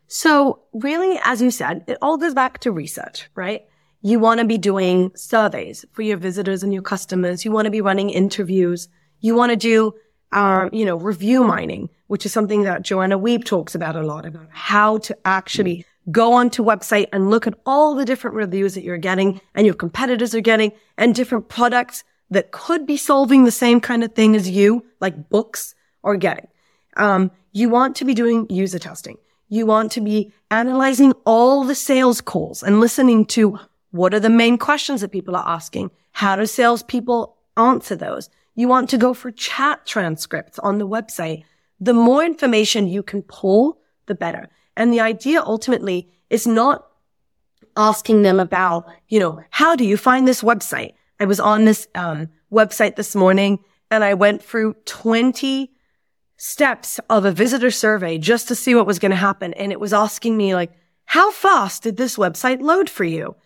So 0.08 0.64
really, 0.72 1.20
as 1.24 1.40
you 1.40 1.52
said, 1.52 1.84
it 1.86 1.96
all 2.02 2.16
goes 2.16 2.34
back 2.34 2.58
to 2.60 2.72
research, 2.72 3.30
right? 3.36 3.62
You 4.02 4.18
want 4.18 4.40
to 4.40 4.46
be 4.46 4.56
doing 4.56 5.12
surveys 5.14 5.84
for 5.92 6.02
your 6.02 6.16
visitors 6.16 6.62
and 6.62 6.72
your 6.72 6.82
customers. 6.82 7.44
You 7.44 7.52
want 7.52 7.66
to 7.66 7.70
be 7.70 7.82
running 7.82 8.08
interviews. 8.08 8.88
You 9.20 9.34
want 9.34 9.50
to 9.50 9.56
do, 9.56 9.94
um, 10.32 10.70
you 10.72 10.86
know, 10.86 10.96
review 10.96 11.44
mining, 11.44 11.90
which 12.06 12.24
is 12.24 12.32
something 12.32 12.62
that 12.62 12.82
Joanna 12.82 13.18
Wiebe 13.18 13.44
talks 13.44 13.74
about 13.74 13.96
a 13.96 14.02
lot 14.02 14.24
about 14.24 14.48
how 14.50 14.98
to 14.98 15.16
actually 15.26 15.84
go 16.10 16.32
onto 16.32 16.64
website 16.64 17.08
and 17.12 17.30
look 17.30 17.46
at 17.46 17.54
all 17.66 17.94
the 17.94 18.06
different 18.06 18.36
reviews 18.36 18.74
that 18.74 18.84
you're 18.84 18.96
getting 18.96 19.40
and 19.54 19.66
your 19.66 19.74
competitors 19.74 20.34
are 20.34 20.40
getting 20.40 20.72
and 20.96 21.14
different 21.14 21.48
products 21.48 22.02
that 22.30 22.52
could 22.52 22.86
be 22.86 22.96
solving 22.96 23.44
the 23.44 23.50
same 23.50 23.80
kind 23.80 24.02
of 24.02 24.14
thing 24.14 24.34
as 24.34 24.48
you, 24.48 24.84
like 25.00 25.28
books 25.28 25.74
are 26.02 26.16
getting. 26.16 26.46
Um, 26.96 27.30
you 27.52 27.68
want 27.68 27.96
to 27.96 28.04
be 28.04 28.14
doing 28.14 28.46
user 28.48 28.78
testing. 28.78 29.18
You 29.48 29.66
want 29.66 29.92
to 29.92 30.00
be 30.00 30.32
analyzing 30.50 31.12
all 31.26 31.64
the 31.64 31.74
sales 31.74 32.20
calls 32.20 32.62
and 32.62 32.80
listening 32.80 33.26
to 33.26 33.58
what 33.90 34.14
are 34.14 34.20
the 34.20 34.31
main 34.31 34.59
questions 34.59 35.00
that 35.00 35.12
people 35.12 35.37
are 35.37 35.48
asking? 35.48 35.90
How 36.12 36.37
do 36.37 36.46
salespeople 36.46 37.37
answer 37.57 37.96
those? 37.96 38.29
You 38.55 38.68
want 38.68 38.90
to 38.90 38.98
go 38.98 39.14
for 39.14 39.31
chat 39.31 39.87
transcripts 39.87 40.59
on 40.59 40.79
the 40.79 40.88
website. 40.88 41.44
The 41.81 41.94
more 41.94 42.24
information 42.24 42.88
you 42.88 43.03
can 43.03 43.22
pull, 43.22 43.81
the 44.07 44.14
better. 44.14 44.48
And 44.76 44.92
the 44.92 45.00
idea 45.00 45.42
ultimately 45.42 46.11
is 46.29 46.46
not 46.46 46.87
asking 47.76 48.22
them 48.22 48.40
about, 48.40 48.87
you 49.09 49.18
know, 49.18 49.42
how 49.50 49.76
do 49.76 49.85
you 49.85 49.96
find 49.96 50.26
this 50.26 50.42
website? 50.42 50.94
I 51.18 51.24
was 51.24 51.40
on 51.40 51.64
this 51.64 51.88
um, 51.94 52.29
website 52.53 52.96
this 52.96 53.14
morning 53.14 53.61
and 53.90 54.05
I 54.05 54.14
went 54.14 54.42
through 54.42 54.74
20 54.85 55.70
steps 56.37 56.98
of 57.11 57.24
a 57.24 57.33
visitor 57.33 57.70
survey 57.70 58.18
just 58.18 58.48
to 58.48 58.55
see 58.55 58.74
what 58.74 58.87
was 58.87 58.98
going 58.98 59.11
to 59.11 59.16
happen. 59.16 59.53
And 59.55 59.72
it 59.72 59.81
was 59.81 59.92
asking 59.92 60.37
me 60.37 60.55
like, 60.55 60.72
how 61.05 61.31
fast 61.31 61.83
did 61.83 61.96
this 61.96 62.16
website 62.16 62.61
load 62.61 62.88
for 62.88 63.05
you? 63.05 63.37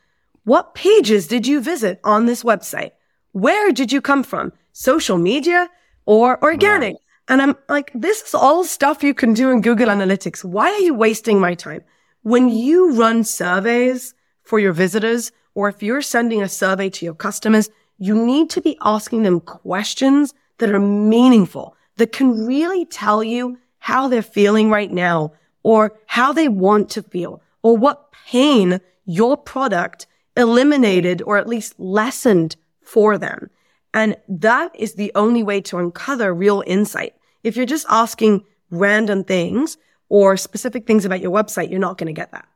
What 0.45 0.75
pages 0.75 1.27
did 1.27 1.47
you 1.47 1.61
visit 1.61 2.01
on 2.05 2.27
this 2.27 2.43
website? 2.43 2.93
Where 3.33 3.73
did 3.73 3.91
you 3.91 4.03
come 4.03 4.23
from? 4.23 4.53
Social 4.73 5.17
media 5.17 5.71
or 6.05 6.43
organic? 6.45 6.97
And 7.29 7.41
I'm 7.41 7.57
like, 7.71 7.91
this 7.95 8.21
is 8.21 8.35
all 8.35 8.63
stuff 8.65 9.03
you 9.03 9.15
can 9.15 9.33
do 9.33 9.51
in 9.51 9.63
Google 9.63 9.89
Analytics. 9.89 10.45
Why 10.45 10.71
are 10.71 10.81
you 10.81 10.93
wasting 10.93 11.41
my 11.41 11.55
time? 11.55 11.83
When 12.23 12.51
you 12.51 12.93
run 12.93 13.25
surveys 13.25 14.15
for 14.43 14.59
your 14.59 14.75
visitors, 14.75 15.33
or 15.55 15.71
if 15.71 15.83
you're 15.83 16.03
sending 16.03 16.43
a 16.43 16.49
survey 16.49 16.91
to 16.91 17.05
your 17.07 17.15
customers, 17.15 17.71
you 17.97 18.15
need 18.15 18.51
to 18.51 18.61
be 18.61 18.77
asking 18.83 19.23
them 19.23 19.41
questions 19.41 20.35
that 20.59 20.71
are 20.71 20.81
meaningful, 20.81 21.75
that 21.97 22.13
can 22.13 22.45
really 22.47 22.85
tell 22.85 23.25
you 23.25 23.57
how 23.79 24.09
they're 24.09 24.23
feeling 24.23 24.69
right 24.69 24.91
now, 24.91 25.33
or 25.63 25.99
how 26.07 26.35
they 26.35 26.49
want 26.49 26.91
to 26.91 27.03
feel, 27.03 27.41
or 27.63 27.77
what 27.77 28.13
pain 28.27 28.81
your 29.07 29.39
product 29.39 30.07
eliminated 30.37 31.23
or 31.23 31.37
at 31.39 31.49
least 31.49 31.79
lessened 31.79 32.57
for 32.83 33.19
them. 33.19 33.51
And 33.93 34.17
that 34.29 34.75
is 34.75 34.95
the 34.95 35.13
only 35.15 35.43
way 35.43 35.61
to 35.63 35.79
uncover 35.79 36.35
real 36.35 36.63
insight. 36.67 37.15
If 37.43 37.57
you're 37.57 37.67
just 37.67 37.87
asking 37.89 38.45
random 38.71 39.25
things 39.25 39.77
or 40.09 40.37
specific 40.37 40.87
things 40.87 41.05
about 41.05 41.21
your 41.21 41.31
website, 41.31 41.71
you're 41.71 41.79
not 41.79 41.99
going 41.99 42.09
to 42.09 42.13
get 42.13 42.33
that. 42.33 42.47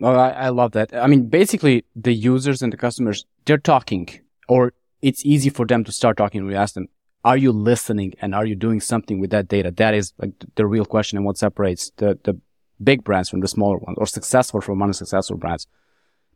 Oh, 0.00 0.14
I, 0.14 0.30
I 0.30 0.48
love 0.50 0.72
that. 0.72 0.94
I 0.94 1.06
mean, 1.06 1.28
basically, 1.28 1.84
the 1.94 2.12
users 2.12 2.62
and 2.62 2.72
the 2.72 2.76
customers, 2.76 3.24
they're 3.44 3.58
talking, 3.58 4.08
or 4.48 4.72
it's 5.00 5.24
easy 5.24 5.50
for 5.50 5.66
them 5.66 5.84
to 5.84 5.92
start 5.92 6.16
talking. 6.16 6.46
We 6.46 6.54
ask 6.54 6.74
them, 6.74 6.88
are 7.24 7.36
you 7.36 7.52
listening 7.52 8.14
and 8.20 8.34
are 8.34 8.44
you 8.44 8.56
doing 8.56 8.80
something 8.80 9.20
with 9.20 9.30
that 9.30 9.48
data? 9.48 9.70
That 9.70 9.94
is 9.94 10.12
like 10.18 10.32
the 10.56 10.66
real 10.66 10.84
question 10.84 11.18
and 11.18 11.24
what 11.24 11.38
separates 11.38 11.92
the, 11.96 12.18
the 12.24 12.40
big 12.82 13.04
brands 13.04 13.28
from 13.28 13.40
the 13.40 13.48
smaller 13.48 13.78
ones 13.78 13.96
or 13.98 14.06
successful 14.06 14.60
from 14.60 14.82
unsuccessful 14.82 15.36
brands. 15.36 15.66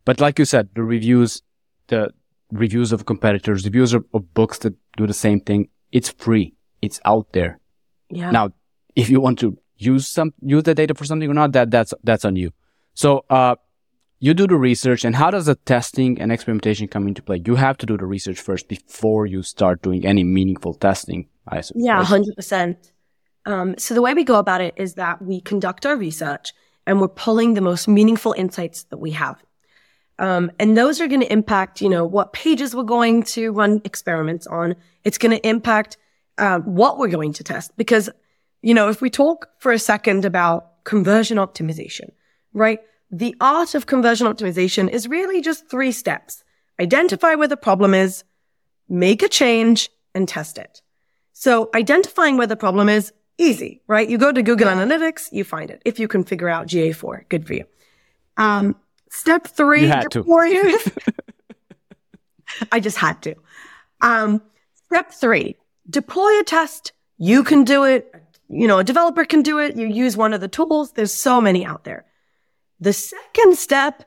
But 0.06 0.20
like 0.20 0.38
you 0.38 0.46
said, 0.46 0.70
the 0.74 0.82
reviews, 0.82 1.42
the 1.88 2.08
reviews 2.50 2.92
of 2.92 3.04
competitors, 3.04 3.64
reviews 3.66 3.92
of, 3.92 4.06
of 4.14 4.32
books 4.32 4.58
that 4.60 4.74
do 4.96 5.06
the 5.06 5.12
same 5.12 5.40
thing, 5.40 5.68
it's 5.92 6.08
free. 6.08 6.54
It's 6.80 6.98
out 7.04 7.32
there. 7.32 7.60
Yeah. 8.08 8.30
Now, 8.30 8.50
if 8.94 9.10
you 9.10 9.20
want 9.20 9.38
to 9.40 9.58
use 9.76 10.06
some, 10.06 10.32
use 10.40 10.62
the 10.62 10.74
data 10.74 10.94
for 10.94 11.04
something 11.04 11.28
or 11.28 11.34
not, 11.34 11.52
that, 11.52 11.70
that's, 11.70 11.92
that's 12.02 12.24
on 12.24 12.36
you. 12.36 12.52
So, 12.94 13.26
uh, 13.28 13.56
you 14.18 14.32
do 14.32 14.46
the 14.46 14.56
research 14.56 15.04
and 15.04 15.14
how 15.14 15.30
does 15.30 15.44
the 15.44 15.56
testing 15.56 16.18
and 16.18 16.32
experimentation 16.32 16.88
come 16.88 17.06
into 17.06 17.22
play? 17.22 17.42
You 17.44 17.56
have 17.56 17.76
to 17.78 17.86
do 17.86 17.98
the 17.98 18.06
research 18.06 18.40
first 18.40 18.66
before 18.66 19.26
you 19.26 19.42
start 19.42 19.82
doing 19.82 20.06
any 20.06 20.24
meaningful 20.24 20.72
testing. 20.72 21.28
I 21.46 21.60
suppose. 21.60 21.84
Yeah, 21.84 22.02
hundred 22.02 22.30
um, 22.30 22.34
percent. 22.36 22.92
So 23.78 23.94
the 23.94 24.02
way 24.02 24.14
we 24.14 24.24
go 24.24 24.38
about 24.38 24.60
it 24.60 24.74
is 24.76 24.94
that 24.94 25.20
we 25.20 25.40
conduct 25.40 25.84
our 25.84 25.96
research 25.96 26.54
and 26.86 27.00
we're 27.00 27.08
pulling 27.08 27.54
the 27.54 27.60
most 27.60 27.88
meaningful 27.88 28.34
insights 28.38 28.84
that 28.84 28.96
we 28.96 29.10
have. 29.10 29.42
Um, 30.18 30.50
and 30.58 30.76
those 30.76 31.00
are 31.00 31.08
going 31.08 31.20
to 31.20 31.32
impact, 31.32 31.80
you 31.80 31.88
know, 31.88 32.04
what 32.04 32.32
pages 32.32 32.74
we're 32.74 32.84
going 32.84 33.22
to 33.24 33.52
run 33.52 33.82
experiments 33.84 34.46
on. 34.46 34.74
It's 35.04 35.18
going 35.18 35.36
to 35.36 35.46
impact 35.46 35.98
uh, 36.38 36.60
what 36.60 36.98
we're 36.98 37.08
going 37.08 37.32
to 37.34 37.44
test 37.44 37.76
because, 37.76 38.08
you 38.62 38.74
know, 38.74 38.88
if 38.88 39.00
we 39.00 39.10
talk 39.10 39.48
for 39.58 39.72
a 39.72 39.78
second 39.78 40.24
about 40.24 40.84
conversion 40.84 41.36
optimization, 41.36 42.10
right? 42.52 42.80
The 43.10 43.34
art 43.40 43.74
of 43.74 43.86
conversion 43.86 44.26
optimization 44.26 44.88
is 44.88 45.06
really 45.06 45.40
just 45.42 45.68
three 45.68 45.92
steps. 45.92 46.42
Identify 46.80 47.34
where 47.34 47.48
the 47.48 47.56
problem 47.56 47.94
is, 47.94 48.24
make 48.88 49.22
a 49.22 49.28
change, 49.28 49.90
and 50.14 50.26
test 50.26 50.56
it. 50.56 50.80
So 51.32 51.68
identifying 51.74 52.38
where 52.38 52.46
the 52.46 52.56
problem 52.56 52.88
is, 52.88 53.12
easy, 53.38 53.82
right? 53.86 54.08
You 54.08 54.16
go 54.16 54.32
to 54.32 54.42
Google 54.42 54.68
Analytics, 54.68 55.30
you 55.30 55.44
find 55.44 55.70
it. 55.70 55.82
If 55.84 55.98
you 55.98 56.08
can 56.08 56.24
figure 56.24 56.48
out 56.48 56.66
GA4, 56.66 57.28
good 57.28 57.46
for 57.46 57.52
you. 57.52 57.64
Um, 58.38 58.76
Step 59.16 59.46
three, 59.46 59.86
you 59.86 60.22
warriors. 60.26 60.88
I 62.72 62.80
just 62.80 62.98
had 62.98 63.22
to. 63.22 63.34
Um, 64.02 64.42
step 64.84 65.10
three, 65.10 65.56
deploy 65.88 66.38
a 66.38 66.44
test. 66.44 66.92
You 67.16 67.42
can 67.42 67.64
do 67.64 67.84
it. 67.84 68.14
You 68.50 68.68
know, 68.68 68.78
a 68.78 68.84
developer 68.84 69.24
can 69.24 69.40
do 69.40 69.58
it. 69.58 69.74
You 69.74 69.86
use 69.86 70.18
one 70.18 70.34
of 70.34 70.42
the 70.42 70.48
tools. 70.48 70.92
There's 70.92 71.14
so 71.14 71.40
many 71.40 71.64
out 71.64 71.84
there. 71.84 72.04
The 72.78 72.92
second 72.92 73.56
step 73.56 74.04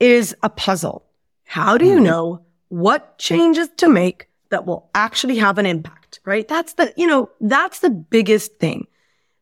is 0.00 0.34
a 0.42 0.48
puzzle. 0.48 1.04
How 1.44 1.76
do 1.76 1.84
you 1.84 1.96
mm-hmm. 1.96 2.04
know 2.04 2.46
what 2.68 3.18
changes 3.18 3.68
to 3.76 3.90
make 3.90 4.26
that 4.48 4.64
will 4.64 4.88
actually 4.94 5.36
have 5.36 5.58
an 5.58 5.66
impact, 5.66 6.20
right? 6.24 6.48
That's 6.48 6.72
the, 6.72 6.94
you 6.96 7.06
know, 7.06 7.28
that's 7.42 7.80
the 7.80 7.90
biggest 7.90 8.56
thing. 8.58 8.86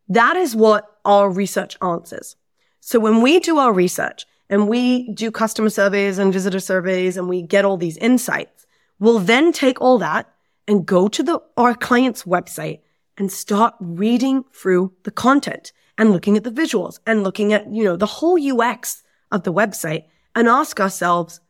That 0.08 0.36
is 0.36 0.56
what 0.56 0.98
our 1.04 1.30
research 1.30 1.76
answers. 1.80 2.34
So 2.80 2.98
when 2.98 3.22
we 3.22 3.38
do 3.38 3.58
our 3.58 3.72
research, 3.72 4.26
and 4.50 4.68
we 4.68 5.12
do 5.12 5.30
customer 5.30 5.70
surveys 5.70 6.18
and 6.18 6.32
visitor 6.32 6.60
surveys 6.60 7.16
and 7.16 7.28
we 7.28 7.42
get 7.42 7.64
all 7.64 7.76
these 7.76 7.96
insights. 7.98 8.66
We'll 8.98 9.18
then 9.18 9.52
take 9.52 9.80
all 9.80 9.98
that 9.98 10.32
and 10.68 10.86
go 10.86 11.08
to 11.08 11.22
the, 11.22 11.40
our 11.56 11.74
client's 11.74 12.24
website 12.24 12.80
and 13.16 13.30
start 13.30 13.74
reading 13.80 14.44
through 14.52 14.92
the 15.04 15.10
content 15.10 15.72
and 15.96 16.10
looking 16.10 16.36
at 16.36 16.44
the 16.44 16.50
visuals 16.50 16.98
and 17.06 17.22
looking 17.22 17.52
at, 17.52 17.72
you 17.72 17.84
know, 17.84 17.96
the 17.96 18.06
whole 18.06 18.38
UX 18.40 19.02
of 19.30 19.44
the 19.44 19.52
website 19.52 20.04
and 20.34 20.48
ask 20.48 20.80
ourselves, 20.80 21.40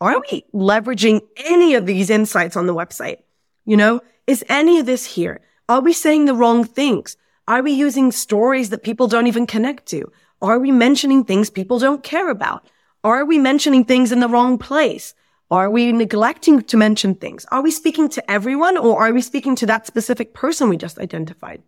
are 0.00 0.20
we 0.30 0.44
leveraging 0.52 1.20
any 1.36 1.74
of 1.74 1.86
these 1.86 2.10
insights 2.10 2.56
on 2.56 2.66
the 2.66 2.74
website? 2.74 3.18
You 3.64 3.76
know, 3.76 4.00
is 4.26 4.44
any 4.48 4.78
of 4.78 4.86
this 4.86 5.06
here? 5.06 5.40
Are 5.68 5.80
we 5.80 5.92
saying 5.92 6.26
the 6.26 6.34
wrong 6.34 6.64
things? 6.64 7.16
Are 7.48 7.62
we 7.62 7.72
using 7.72 8.12
stories 8.12 8.70
that 8.70 8.82
people 8.82 9.08
don't 9.08 9.26
even 9.26 9.46
connect 9.46 9.86
to? 9.86 10.10
Are 10.42 10.58
we 10.58 10.70
mentioning 10.70 11.24
things 11.24 11.50
people 11.50 11.78
don't 11.78 12.02
care 12.02 12.30
about? 12.30 12.66
Are 13.02 13.24
we 13.24 13.38
mentioning 13.38 13.84
things 13.84 14.12
in 14.12 14.20
the 14.20 14.28
wrong 14.28 14.58
place? 14.58 15.14
Are 15.50 15.70
we 15.70 15.92
neglecting 15.92 16.62
to 16.62 16.76
mention 16.76 17.14
things? 17.14 17.46
Are 17.52 17.62
we 17.62 17.70
speaking 17.70 18.08
to 18.10 18.30
everyone 18.30 18.76
or 18.76 19.00
are 19.00 19.12
we 19.12 19.22
speaking 19.22 19.54
to 19.56 19.66
that 19.66 19.86
specific 19.86 20.34
person 20.34 20.68
we 20.68 20.76
just 20.76 20.98
identified? 20.98 21.62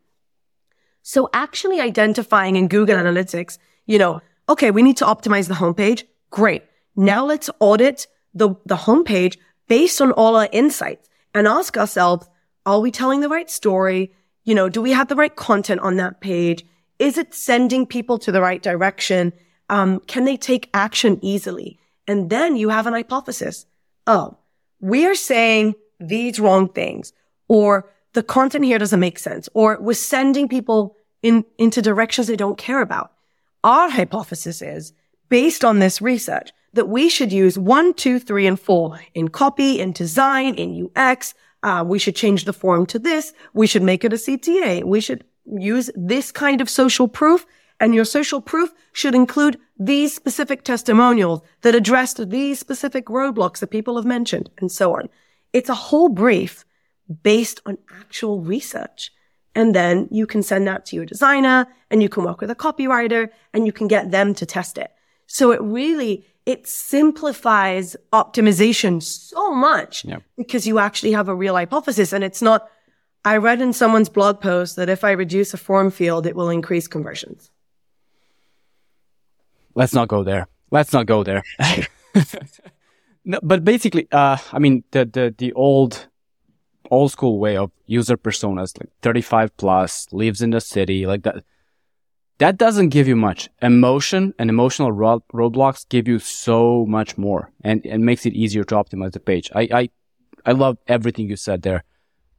So 1.02 1.30
actually 1.32 1.80
identifying 1.80 2.56
in 2.56 2.68
Google 2.68 2.96
Analytics, 2.96 3.58
you 3.86 3.98
know, 3.98 4.20
okay, 4.48 4.70
we 4.70 4.82
need 4.82 4.96
to 4.98 5.04
optimize 5.04 5.48
the 5.48 5.54
homepage. 5.54 6.04
Great. 6.30 6.64
Now 6.96 7.24
let's 7.24 7.48
audit 7.60 8.08
the, 8.34 8.56
the 8.66 8.76
homepage 8.76 9.38
based 9.68 10.00
on 10.00 10.12
all 10.12 10.36
our 10.36 10.48
insights 10.52 11.08
and 11.32 11.46
ask 11.46 11.78
ourselves, 11.78 12.28
are 12.66 12.80
we 12.80 12.90
telling 12.90 13.20
the 13.20 13.28
right 13.28 13.48
story? 13.48 14.12
You 14.44 14.54
know, 14.54 14.68
do 14.68 14.82
we 14.82 14.90
have 14.90 15.08
the 15.08 15.16
right 15.16 15.34
content 15.34 15.80
on 15.80 15.96
that 15.96 16.20
page? 16.20 16.66
Is 16.98 17.18
it 17.18 17.34
sending 17.34 17.86
people 17.86 18.18
to 18.18 18.32
the 18.32 18.40
right 18.40 18.62
direction? 18.62 19.32
Um, 19.68 20.00
can 20.00 20.24
they 20.24 20.36
take 20.36 20.70
action 20.74 21.18
easily? 21.22 21.78
And 22.06 22.30
then 22.30 22.56
you 22.56 22.70
have 22.70 22.86
an 22.86 22.94
hypothesis. 22.94 23.66
Oh, 24.06 24.38
we 24.80 25.06
are 25.06 25.14
saying 25.14 25.74
these 26.00 26.40
wrong 26.40 26.68
things 26.68 27.12
or 27.48 27.90
the 28.14 28.22
content 28.22 28.64
here 28.64 28.78
doesn't 28.78 29.00
make 29.00 29.18
sense 29.18 29.48
or 29.54 29.78
we're 29.80 29.94
sending 29.94 30.48
people 30.48 30.96
in, 31.22 31.44
into 31.58 31.82
directions 31.82 32.26
they 32.26 32.36
don't 32.36 32.58
care 32.58 32.80
about. 32.80 33.12
Our 33.64 33.90
hypothesis 33.90 34.62
is 34.62 34.92
based 35.28 35.64
on 35.64 35.78
this 35.78 36.00
research 36.00 36.50
that 36.72 36.88
we 36.88 37.08
should 37.08 37.32
use 37.32 37.58
one, 37.58 37.94
two, 37.94 38.18
three, 38.18 38.46
and 38.46 38.58
four 38.58 39.00
in 39.14 39.28
copy, 39.28 39.80
in 39.80 39.92
design, 39.92 40.54
in 40.54 40.88
UX. 40.96 41.34
Uh, 41.62 41.84
we 41.86 41.98
should 41.98 42.14
change 42.14 42.44
the 42.44 42.52
form 42.52 42.86
to 42.86 42.98
this. 42.98 43.32
We 43.52 43.66
should 43.66 43.82
make 43.82 44.04
it 44.04 44.12
a 44.12 44.16
CTA. 44.16 44.84
We 44.84 45.00
should 45.00 45.24
use 45.56 45.90
this 45.94 46.32
kind 46.32 46.60
of 46.60 46.68
social 46.68 47.08
proof 47.08 47.46
and 47.80 47.94
your 47.94 48.04
social 48.04 48.40
proof 48.40 48.72
should 48.92 49.14
include 49.14 49.58
these 49.78 50.14
specific 50.14 50.64
testimonials 50.64 51.42
that 51.62 51.74
addressed 51.74 52.30
these 52.30 52.58
specific 52.58 53.06
roadblocks 53.06 53.58
that 53.60 53.68
people 53.68 53.96
have 53.96 54.04
mentioned 54.04 54.50
and 54.58 54.70
so 54.72 54.96
on. 54.96 55.08
It's 55.52 55.68
a 55.68 55.74
whole 55.74 56.08
brief 56.08 56.64
based 57.22 57.60
on 57.66 57.78
actual 58.00 58.40
research. 58.40 59.12
And 59.54 59.74
then 59.74 60.08
you 60.10 60.26
can 60.26 60.42
send 60.42 60.66
that 60.66 60.86
to 60.86 60.96
your 60.96 61.04
designer 61.04 61.66
and 61.90 62.02
you 62.02 62.08
can 62.08 62.24
work 62.24 62.40
with 62.40 62.50
a 62.50 62.54
copywriter 62.54 63.28
and 63.54 63.66
you 63.66 63.72
can 63.72 63.88
get 63.88 64.10
them 64.10 64.34
to 64.34 64.46
test 64.46 64.78
it. 64.78 64.92
So 65.26 65.52
it 65.52 65.60
really, 65.62 66.26
it 66.46 66.66
simplifies 66.66 67.96
optimization 68.12 69.02
so 69.02 69.52
much 69.54 70.04
yep. 70.04 70.22
because 70.36 70.66
you 70.66 70.78
actually 70.78 71.12
have 71.12 71.28
a 71.28 71.34
real 71.34 71.54
hypothesis 71.54 72.12
and 72.12 72.24
it's 72.24 72.42
not 72.42 72.68
I 73.24 73.36
read 73.36 73.60
in 73.60 73.72
someone's 73.72 74.08
blog 74.08 74.40
post 74.40 74.76
that 74.76 74.88
if 74.88 75.04
I 75.04 75.12
reduce 75.12 75.52
a 75.52 75.56
form 75.58 75.90
field, 75.90 76.26
it 76.26 76.36
will 76.36 76.50
increase 76.50 76.86
conversions. 76.86 77.50
Let's 79.74 79.92
not 79.92 80.08
go 80.08 80.22
there. 80.24 80.46
Let's 80.70 80.92
not 80.92 81.06
go 81.06 81.22
there. 81.22 81.42
no, 83.24 83.38
but 83.42 83.64
basically, 83.64 84.08
uh, 84.12 84.38
I 84.52 84.58
mean, 84.58 84.84
the, 84.90 85.04
the, 85.04 85.34
the 85.36 85.52
old, 85.52 86.08
old 86.90 87.12
school 87.12 87.38
way 87.38 87.56
of 87.56 87.70
user 87.86 88.16
personas, 88.16 88.78
like 88.78 88.90
35 89.02 89.56
plus, 89.56 90.06
lives 90.12 90.42
in 90.42 90.50
the 90.50 90.60
city, 90.60 91.06
like 91.06 91.22
that, 91.22 91.44
that 92.38 92.56
doesn't 92.56 92.90
give 92.90 93.08
you 93.08 93.16
much. 93.16 93.48
Emotion 93.62 94.32
and 94.38 94.48
emotional 94.50 94.92
ro- 94.92 95.24
roadblocks 95.32 95.88
give 95.88 96.06
you 96.06 96.18
so 96.18 96.86
much 96.86 97.18
more 97.18 97.50
and, 97.62 97.84
and 97.84 98.04
makes 98.04 98.26
it 98.26 98.32
easier 98.32 98.64
to 98.64 98.74
optimize 98.74 99.12
the 99.12 99.20
page. 99.20 99.50
I, 99.54 99.68
I, 99.72 99.90
I 100.46 100.52
love 100.52 100.78
everything 100.86 101.28
you 101.28 101.36
said 101.36 101.62
there. 101.62 101.84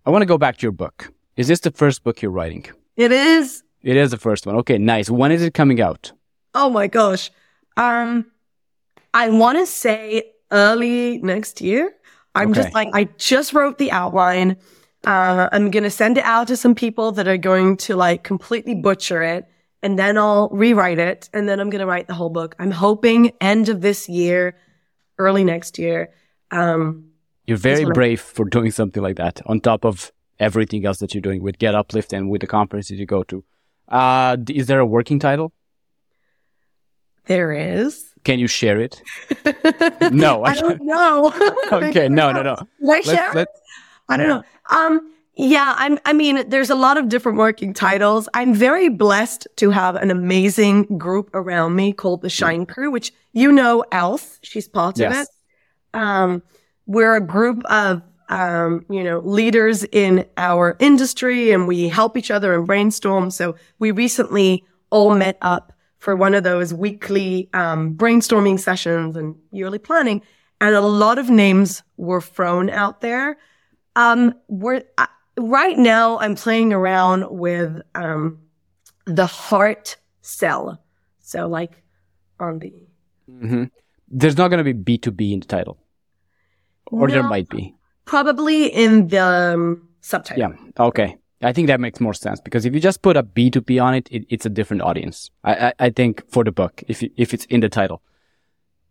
I 0.10 0.12
want 0.12 0.24
to 0.24 0.26
go 0.26 0.40
back 0.40 0.58
to 0.58 0.64
your 0.64 0.72
book. 0.72 1.14
Is 1.38 1.50
this 1.50 1.60
the 1.60 1.70
first 1.70 2.04
book 2.04 2.24
you're 2.24 2.32
writing? 2.32 2.66
It 2.96 3.12
is. 3.12 3.62
It 3.84 3.96
is 3.96 4.10
the 4.10 4.18
first 4.18 4.48
one. 4.48 4.56
Okay, 4.56 4.80
nice. 4.80 5.08
When 5.08 5.32
is 5.32 5.44
it 5.44 5.54
coming 5.54 5.80
out? 5.80 6.12
Oh 6.56 6.68
my 6.72 6.88
gosh. 6.88 7.30
Um, 7.78 8.26
I 9.14 9.30
want 9.30 9.60
to 9.60 9.68
say 9.68 10.24
early 10.50 11.20
next 11.20 11.62
year. 11.62 11.94
I'm 12.34 12.50
Okay. 12.50 12.62
just 12.64 12.74
like, 12.74 12.88
I 12.92 13.04
just 13.20 13.54
wrote 13.54 13.78
the 13.78 13.92
outline. 13.92 14.58
Uh, 15.06 15.48
I'm 15.52 15.70
going 15.70 15.84
to 15.84 15.92
send 15.92 16.18
it 16.18 16.24
out 16.24 16.48
to 16.48 16.58
some 16.58 16.74
people 16.74 17.12
that 17.12 17.28
are 17.28 17.38
going 17.38 17.78
to 17.78 17.96
like 17.96 18.24
completely 18.24 18.74
butcher 18.74 19.22
it 19.22 19.46
and 19.84 20.00
then 20.00 20.18
I'll 20.18 20.50
rewrite 20.50 20.98
it 20.98 21.30
and 21.36 21.48
then 21.48 21.60
I'm 21.60 21.70
going 21.70 21.82
to 21.82 21.86
write 21.86 22.08
the 22.08 22.16
whole 22.16 22.32
book. 22.32 22.56
I'm 22.58 22.72
hoping 22.72 23.32
end 23.42 23.70
of 23.70 23.82
this 23.82 24.10
year, 24.10 24.58
early 25.20 25.44
next 25.44 25.78
year. 25.78 26.10
Um, 26.50 27.09
You're 27.50 27.58
very 27.58 27.86
brave 27.86 28.22
for 28.22 28.46
doing 28.46 28.70
something 28.70 29.02
like 29.02 29.16
that 29.16 29.42
on 29.48 29.60
top 29.60 29.84
of 29.84 30.12
everything 30.40 30.86
else 30.86 31.00
that 31.00 31.16
you're 31.16 31.22
doing 31.22 31.42
with 31.42 31.58
Get 31.58 31.74
Uplift 31.74 32.14
and 32.14 32.30
with 32.30 32.42
the 32.42 32.48
conferences 32.48 33.00
you 33.00 33.08
go 33.08 33.24
to. 33.24 33.44
Uh, 33.88 34.38
is 34.50 34.68
there 34.68 34.80
a 34.80 34.86
working 34.86 35.18
title? 35.20 35.52
there 37.26 37.52
is. 37.52 38.06
Can 38.24 38.40
you 38.40 38.48
share 38.48 38.80
it? 38.80 39.02
No, 40.12 40.44
I 40.44 40.52
I 40.52 40.56
don't 40.56 40.82
know. 40.84 41.34
Okay, 41.72 42.08
no, 42.10 42.32
no, 42.32 42.42
no. 42.42 42.56
I 42.92 43.02
share? 43.02 43.16
Let's, 43.16 43.36
let, 43.36 43.48
I 44.10 44.18
don't 44.18 44.28
know. 44.28 44.44
Um, 44.70 45.14
yeah, 45.36 45.74
I'm, 45.78 46.00
I 46.06 46.14
mean, 46.14 46.50
there's 46.50 46.70
a 46.70 46.76
lot 46.76 46.98
of 46.98 47.08
different 47.10 47.38
working 47.38 47.74
titles. 47.74 48.28
I'm 48.34 48.54
very 48.54 48.90
blessed 48.90 49.48
to 49.58 49.70
have 49.70 49.96
an 49.96 50.12
amazing 50.12 50.98
group 50.98 51.30
around 51.34 51.76
me 51.76 51.94
called 51.94 52.22
the 52.22 52.30
Shine 52.30 52.66
Crew, 52.66 52.92
which 52.92 53.14
you 53.34 53.52
know, 53.52 53.84
Elf. 53.92 54.40
She's 54.44 54.68
part 54.68 54.98
Yes. 55.00 55.12
of 55.12 55.22
it. 55.22 55.28
Um, 56.00 56.44
we're 56.90 57.16
a 57.16 57.22
group 57.22 57.64
of, 57.66 58.02
um, 58.30 58.84
you 58.90 59.04
know, 59.04 59.20
leaders 59.20 59.84
in 59.92 60.26
our 60.38 60.76
industry 60.80 61.52
and 61.52 61.68
we 61.68 61.88
help 61.88 62.18
each 62.18 62.32
other 62.32 62.56
and 62.56 62.66
brainstorm. 62.66 63.30
So 63.30 63.56
we 63.78 63.92
recently 63.92 64.66
all 64.90 65.16
met 65.16 65.38
up 65.44 65.72
for 66.00 66.16
one 66.16 66.34
of 66.34 66.44
those 66.44 66.74
weekly, 66.74 67.48
um, 67.54 67.94
brainstorming 67.96 68.60
sessions 68.60 69.16
and 69.16 69.36
yearly 69.52 69.78
planning. 69.78 70.24
And 70.60 70.74
a 70.74 70.82
lot 70.82 71.20
of 71.20 71.30
names 71.30 71.84
were 71.98 72.22
thrown 72.22 72.72
out 72.72 73.02
there. 73.02 73.38
Um, 73.96 74.34
we're, 74.48 74.82
right 75.38 75.78
now 75.78 76.18
I'm 76.18 76.34
playing 76.34 76.74
around 76.74 77.30
with, 77.30 77.84
um, 77.94 78.40
the 79.06 79.28
heart 79.28 79.98
cell. 80.22 80.82
So 81.20 81.48
like 81.48 81.84
on 82.40 82.58
the, 82.58 82.74
Mhm. 83.30 83.70
There's 84.08 84.38
not 84.38 84.48
going 84.48 84.64
to 84.64 84.74
be 84.74 84.98
B2B 84.98 85.34
in 85.34 85.42
the 85.42 85.46
title. 85.46 85.78
Or 86.92 87.08
there 87.08 87.24
might 87.24 87.50
be. 87.50 87.76
probably 88.06 88.68
in 88.68 89.08
the 89.08 89.22
um, 89.24 89.88
subtitle. 90.02 90.40
Yeah. 90.54 90.84
Okay. 90.86 91.18
I 91.42 91.54
think 91.54 91.68
that 91.68 91.80
makes 91.80 92.00
more 92.02 92.14
sense 92.14 92.42
because 92.42 92.66
if 92.66 92.74
you 92.74 92.80
just 92.82 93.02
put 93.02 93.16
a 93.16 93.24
B2B 93.24 93.82
on 93.82 93.94
it, 93.94 94.10
it 94.12 94.26
it's 94.30 94.46
a 94.46 94.50
different 94.50 94.82
audience. 94.84 95.32
I, 95.44 95.54
I, 95.68 95.74
I 95.80 95.90
think 95.90 96.24
for 96.30 96.44
the 96.44 96.52
book, 96.52 96.84
if 96.88 97.02
you, 97.02 97.10
if 97.16 97.34
it's 97.34 97.46
in 97.46 97.62
the 97.62 97.70
title. 97.70 98.02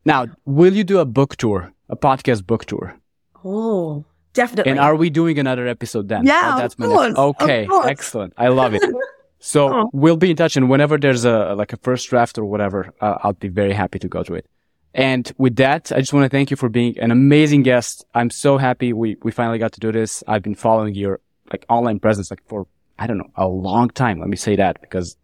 Now, 0.05 0.27
will 0.47 0.73
you 0.73 0.85
do 0.85 0.99
a 1.01 1.05
book 1.05 1.37
tour, 1.37 1.73
a 1.91 1.97
podcast 1.97 2.47
book 2.47 2.65
tour? 2.65 2.97
Oh, 3.45 4.05
definitely. 4.33 4.71
And 4.73 4.81
are 4.81 4.97
we 4.97 5.11
doing 5.11 5.39
another 5.39 5.67
episode 5.69 6.09
then? 6.09 6.25
Yeah, 6.27 6.57
Oh, 6.59 6.65
of 6.65 6.79
my 6.79 6.87
course, 6.87 7.15
Okay. 7.19 7.67
course. 7.67 7.87
Excellent. 7.87 8.33
I 8.39 8.49
love 8.49 8.75
it. 8.75 8.83
So 9.41 9.73
Oh. 9.73 9.91
we'll 9.93 10.17
be 10.17 10.31
in 10.31 10.37
touch 10.37 10.57
and 10.57 10.69
whenever 10.69 10.99
there's 10.99 11.25
a, 11.25 11.55
like 11.55 11.73
a 11.73 11.77
first 11.77 12.09
draft 12.11 12.39
or 12.39 12.45
whatever, 12.45 12.93
uh, 13.01 13.19
I'll 13.23 13.35
be 13.35 13.47
very 13.47 13.73
happy 13.73 14.01
to 14.01 14.09
go 14.09 14.25
through 14.25 14.39
it. 14.39 14.47
And 14.99 15.31
with 15.39 15.55
that, 15.57 15.93
I 15.93 16.01
just 16.01 16.13
want 16.13 16.25
to 16.25 16.29
thank 16.29 16.51
you 16.51 16.57
for 16.57 16.69
being 16.69 16.99
an 16.99 17.13
amazing 17.13 17.63
guest. 17.63 18.05
I'm 18.17 18.31
so 18.31 18.59
happy 18.59 18.93
we, 18.93 19.17
we 19.23 19.31
finally 19.31 19.61
got 19.61 19.71
to 19.75 19.81
do 19.81 19.93
this. 19.93 20.25
I've 20.27 20.43
been 20.43 20.57
following 20.57 20.97
your 20.97 21.21
like 21.53 21.65
online 21.69 22.01
presence 22.01 22.33
like 22.33 22.43
for, 22.49 22.67
I 22.99 23.07
don't 23.07 23.19
know, 23.19 23.31
a 23.37 23.47
long 23.47 23.91
time. 23.91 24.19
Let 24.19 24.29
me 24.29 24.37
say 24.37 24.57
that 24.57 24.81
because 24.81 25.17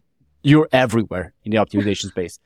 you're 0.43 0.69
everywhere 0.71 1.33
in 1.43 1.51
the 1.51 1.57
optimization 1.57 2.05
space. 2.15 2.39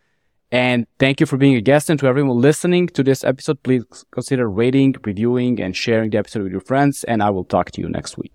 And 0.51 0.87
thank 0.97 1.19
you 1.19 1.27
for 1.27 1.37
being 1.37 1.55
a 1.55 1.61
guest. 1.61 1.91
And 1.91 1.99
to 1.99 2.07
everyone 2.07 2.41
listening 2.41 2.87
to 2.87 3.03
this 3.03 3.23
episode, 3.23 3.61
please 3.61 3.85
consider 4.09 4.49
rating, 4.49 4.95
reviewing, 5.03 5.61
and 5.61 5.77
sharing 5.77 6.09
the 6.09 6.17
episode 6.17 6.41
with 6.41 6.51
your 6.51 6.61
friends. 6.61 7.03
And 7.03 7.21
I 7.21 7.29
will 7.29 7.43
talk 7.43 7.69
to 7.71 7.81
you 7.81 7.89
next 7.89 8.17
week. 8.17 8.33